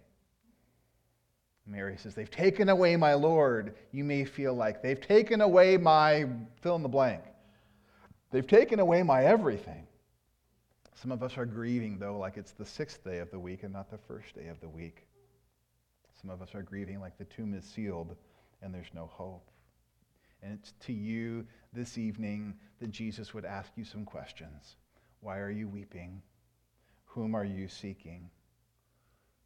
Mary 1.66 1.96
says, 1.98 2.16
They've 2.16 2.30
taken 2.30 2.70
away 2.70 2.96
my 2.96 3.14
Lord. 3.14 3.76
You 3.92 4.04
may 4.04 4.26
feel 4.26 4.54
like 4.54 4.82
they've 4.82 5.00
taken 5.00 5.42
away 5.42 5.78
my 5.78 6.28
fill 6.62 6.76
in 6.76 6.84
the 6.84 6.90
blank. 6.90 7.22
They've 8.32 8.48
taken 8.48 8.80
away 8.80 9.04
my 9.04 9.26
everything. 9.26 9.88
Some 10.96 11.12
of 11.12 11.24
us 11.24 11.38
are 11.38 11.46
grieving, 11.46 11.98
though, 11.98 12.18
like 12.18 12.38
it's 12.38 12.52
the 12.52 12.66
sixth 12.66 13.04
day 13.04 13.20
of 13.20 13.32
the 13.32 13.40
week 13.40 13.64
and 13.64 13.74
not 13.74 13.90
the 13.90 13.98
first 13.98 14.34
day 14.36 14.48
of 14.48 14.60
the 14.60 14.70
week. 14.70 15.08
Some 16.22 16.30
of 16.30 16.42
us 16.42 16.54
are 16.56 16.62
grieving 16.62 17.00
like 17.00 17.18
the 17.18 17.26
tomb 17.26 17.54
is 17.54 17.66
sealed 17.66 18.16
and 18.62 18.74
there's 18.74 18.94
no 18.94 19.08
hope. 19.08 19.51
And 20.42 20.54
it's 20.54 20.74
to 20.86 20.94
you 20.94 21.46
this 21.72 21.98
evening 21.98 22.56
that 22.80 22.90
Jesus 22.90 23.34
would 23.34 23.46
ask 23.46 23.72
you 23.76 23.86
some 23.86 24.06
questions. 24.06 24.76
Why 25.20 25.38
are 25.38 25.52
you 25.52 25.68
weeping? 25.68 26.22
Whom 27.06 27.36
are 27.36 27.46
you 27.46 27.68
seeking? 27.68 28.30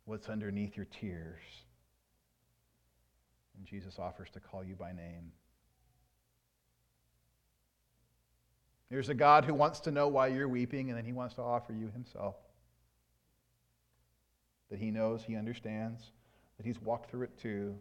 What's 0.06 0.30
underneath 0.30 0.78
your 0.78 0.86
tears? 0.86 1.42
And 3.58 3.66
Jesus 3.66 4.00
offers 4.00 4.30
to 4.32 4.40
call 4.40 4.64
you 4.64 4.76
by 4.76 4.94
name. 4.94 5.32
There's 8.90 9.10
a 9.10 9.14
God 9.16 9.46
who 9.46 9.54
wants 9.54 9.80
to 9.82 9.92
know 9.92 10.08
why 10.08 10.28
you're 10.28 10.48
weeping, 10.48 10.90
and 10.90 10.98
then 10.98 11.06
he 11.06 11.12
wants 11.12 11.36
to 11.36 11.42
offer 11.42 11.74
you 11.74 11.90
himself. 11.92 12.36
That 14.70 14.80
he 14.80 14.92
knows, 14.92 15.24
he 15.24 15.36
understands, 15.36 16.12
that 16.58 16.66
he's 16.66 16.80
walked 16.80 17.10
through 17.10 17.24
it 17.24 17.38
too, 17.38 17.76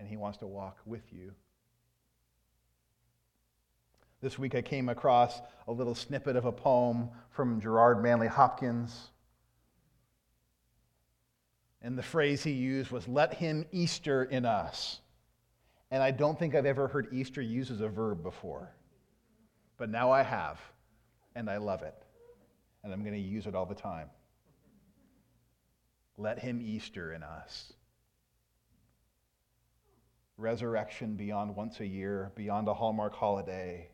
and 0.00 0.08
he 0.08 0.16
wants 0.16 0.38
to 0.38 0.46
walk 0.46 0.78
with 0.86 1.12
you 1.12 1.32
this 4.24 4.38
week 4.38 4.54
I 4.54 4.62
came 4.62 4.88
across 4.88 5.42
a 5.68 5.72
little 5.72 5.94
snippet 5.94 6.34
of 6.34 6.46
a 6.46 6.50
poem 6.50 7.10
from 7.28 7.60
Gerard 7.60 8.02
Manley 8.02 8.26
Hopkins. 8.26 9.10
And 11.82 11.98
the 11.98 12.02
phrase 12.02 12.42
he 12.42 12.52
used 12.52 12.90
was, 12.90 13.06
let 13.06 13.34
him 13.34 13.66
Easter 13.70 14.24
in 14.24 14.46
us. 14.46 15.00
And 15.90 16.02
I 16.02 16.10
don't 16.10 16.38
think 16.38 16.54
I've 16.54 16.64
ever 16.64 16.88
heard 16.88 17.08
Easter 17.12 17.42
used 17.42 17.70
as 17.70 17.82
a 17.82 17.88
verb 17.88 18.22
before. 18.22 18.70
But 19.76 19.90
now 19.90 20.10
I 20.10 20.22
have, 20.22 20.58
and 21.34 21.50
I 21.50 21.58
love 21.58 21.82
it. 21.82 21.94
And 22.82 22.94
I'm 22.94 23.02
going 23.02 23.12
to 23.12 23.20
use 23.20 23.46
it 23.46 23.54
all 23.54 23.66
the 23.66 23.74
time. 23.74 24.08
Let 26.16 26.38
him 26.38 26.62
Easter 26.64 27.12
in 27.12 27.22
us. 27.22 27.74
Resurrection 30.38 31.14
beyond 31.14 31.54
once 31.54 31.80
a 31.80 31.86
year, 31.86 32.32
beyond 32.34 32.68
a 32.68 32.74
Hallmark 32.74 33.14
holiday 33.14 33.90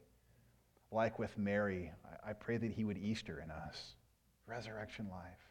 like 0.93 1.18
with 1.18 1.36
Mary, 1.38 1.93
I 2.26 2.32
pray 2.32 2.57
that 2.57 2.72
he 2.72 2.84
would 2.84 2.99
Easter 2.99 3.41
in 3.43 3.51
us, 3.51 3.95
resurrection 4.47 5.09
life, 5.11 5.49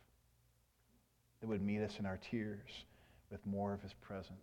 that 1.40 1.48
would 1.48 1.62
meet 1.62 1.82
us 1.82 1.98
in 2.00 2.06
our 2.06 2.18
tears 2.18 2.86
with 3.32 3.46
more 3.46 3.74
of 3.74 3.82
his 3.82 3.94
presence. 3.94 4.36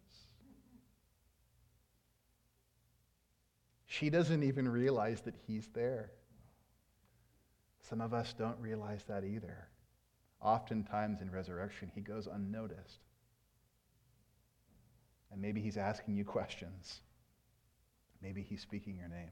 She 3.86 4.10
doesn't 4.10 4.42
even 4.42 4.68
realize 4.68 5.20
that 5.22 5.34
he's 5.46 5.68
there. 5.74 6.10
Some 7.88 8.00
of 8.00 8.14
us 8.14 8.34
don't 8.36 8.58
realize 8.58 9.04
that 9.08 9.24
either. 9.24 9.68
Oftentimes 10.40 11.20
in 11.20 11.30
resurrection, 11.30 11.90
he 11.94 12.00
goes 12.00 12.26
unnoticed. 12.26 13.00
And 15.30 15.40
maybe 15.40 15.60
he's 15.60 15.76
asking 15.76 16.16
you 16.16 16.24
questions. 16.36 17.00
Maybe 18.22 18.42
he's 18.42 18.62
speaking 18.62 18.96
your 18.96 19.08
name 19.08 19.30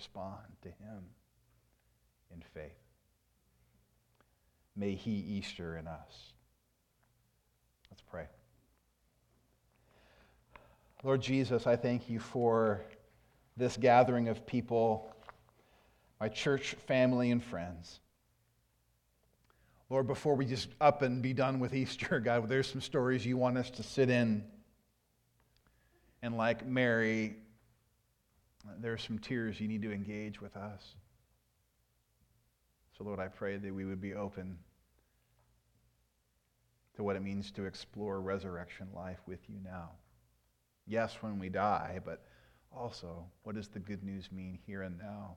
respond 0.00 0.56
to 0.62 0.68
him 0.68 1.04
in 2.32 2.42
faith. 2.54 2.72
May 4.74 4.94
he 4.94 5.10
Easter 5.10 5.76
in 5.76 5.86
us. 5.86 6.32
Let's 7.90 8.00
pray. 8.10 8.24
Lord 11.04 11.20
Jesus, 11.20 11.66
I 11.66 11.76
thank 11.76 12.08
you 12.08 12.18
for 12.18 12.80
this 13.58 13.76
gathering 13.76 14.28
of 14.28 14.46
people, 14.46 15.12
my 16.18 16.30
church 16.30 16.76
family 16.86 17.30
and 17.30 17.44
friends. 17.44 18.00
Lord, 19.90 20.06
before 20.06 20.34
we 20.34 20.46
just 20.46 20.68
up 20.80 21.02
and 21.02 21.20
be 21.20 21.34
done 21.34 21.60
with 21.60 21.74
Easter, 21.74 22.20
God, 22.24 22.48
there's 22.48 22.70
some 22.70 22.80
stories 22.80 23.26
you 23.26 23.36
want 23.36 23.58
us 23.58 23.68
to 23.72 23.82
sit 23.82 24.08
in. 24.08 24.44
And 26.22 26.38
like 26.38 26.66
Mary, 26.66 27.36
there 28.80 28.92
are 28.92 28.98
some 28.98 29.18
tears 29.18 29.60
you 29.60 29.68
need 29.68 29.82
to 29.82 29.92
engage 29.92 30.40
with 30.40 30.56
us. 30.56 30.94
So, 32.96 33.04
Lord, 33.04 33.18
I 33.18 33.28
pray 33.28 33.56
that 33.56 33.74
we 33.74 33.84
would 33.84 34.00
be 34.00 34.14
open, 34.14 34.58
to 36.96 37.04
what 37.04 37.16
it 37.16 37.22
means 37.22 37.50
to 37.52 37.64
explore 37.64 38.20
resurrection 38.20 38.88
life 38.94 39.20
with 39.26 39.40
you 39.48 39.56
now. 39.64 39.90
Yes, 40.86 41.16
when 41.20 41.38
we 41.38 41.48
die, 41.48 42.00
but 42.04 42.22
also, 42.76 43.24
what 43.42 43.54
does 43.54 43.68
the 43.68 43.78
good 43.78 44.04
news 44.04 44.30
mean 44.30 44.58
here 44.66 44.82
and 44.82 44.98
now? 44.98 45.36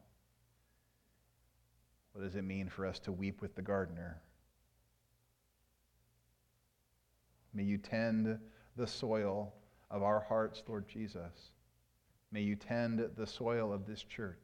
What 2.11 2.23
does 2.23 2.35
it 2.35 2.43
mean 2.43 2.67
for 2.67 2.85
us 2.85 2.99
to 2.99 3.11
weep 3.11 3.41
with 3.41 3.55
the 3.55 3.61
gardener? 3.61 4.21
May 7.53 7.63
you 7.63 7.77
tend 7.77 8.39
the 8.75 8.87
soil 8.87 9.53
of 9.89 10.03
our 10.03 10.19
hearts, 10.19 10.63
Lord 10.67 10.87
Jesus. 10.89 11.52
May 12.33 12.41
you 12.41 12.55
tend 12.55 13.07
the 13.15 13.27
soil 13.27 13.71
of 13.71 13.85
this 13.85 14.01
church. 14.01 14.41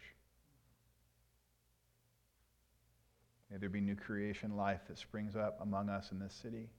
May 3.50 3.58
there 3.58 3.68
be 3.68 3.82
new 3.82 3.96
creation 3.96 4.56
life 4.56 4.82
that 4.88 5.00
springs 5.00 5.36
up 5.36 5.58
among 5.60 5.90
us 5.90 6.12
in 6.12 6.20
this 6.20 6.34
city, 6.34 6.70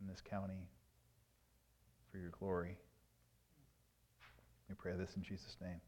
in 0.00 0.08
this 0.08 0.20
county, 0.20 0.66
for 2.10 2.18
your 2.18 2.30
glory. 2.30 2.76
We 4.68 4.74
pray 4.74 4.94
this 4.98 5.14
in 5.14 5.22
Jesus' 5.22 5.56
name. 5.62 5.80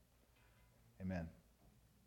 Amen. 1.02 1.26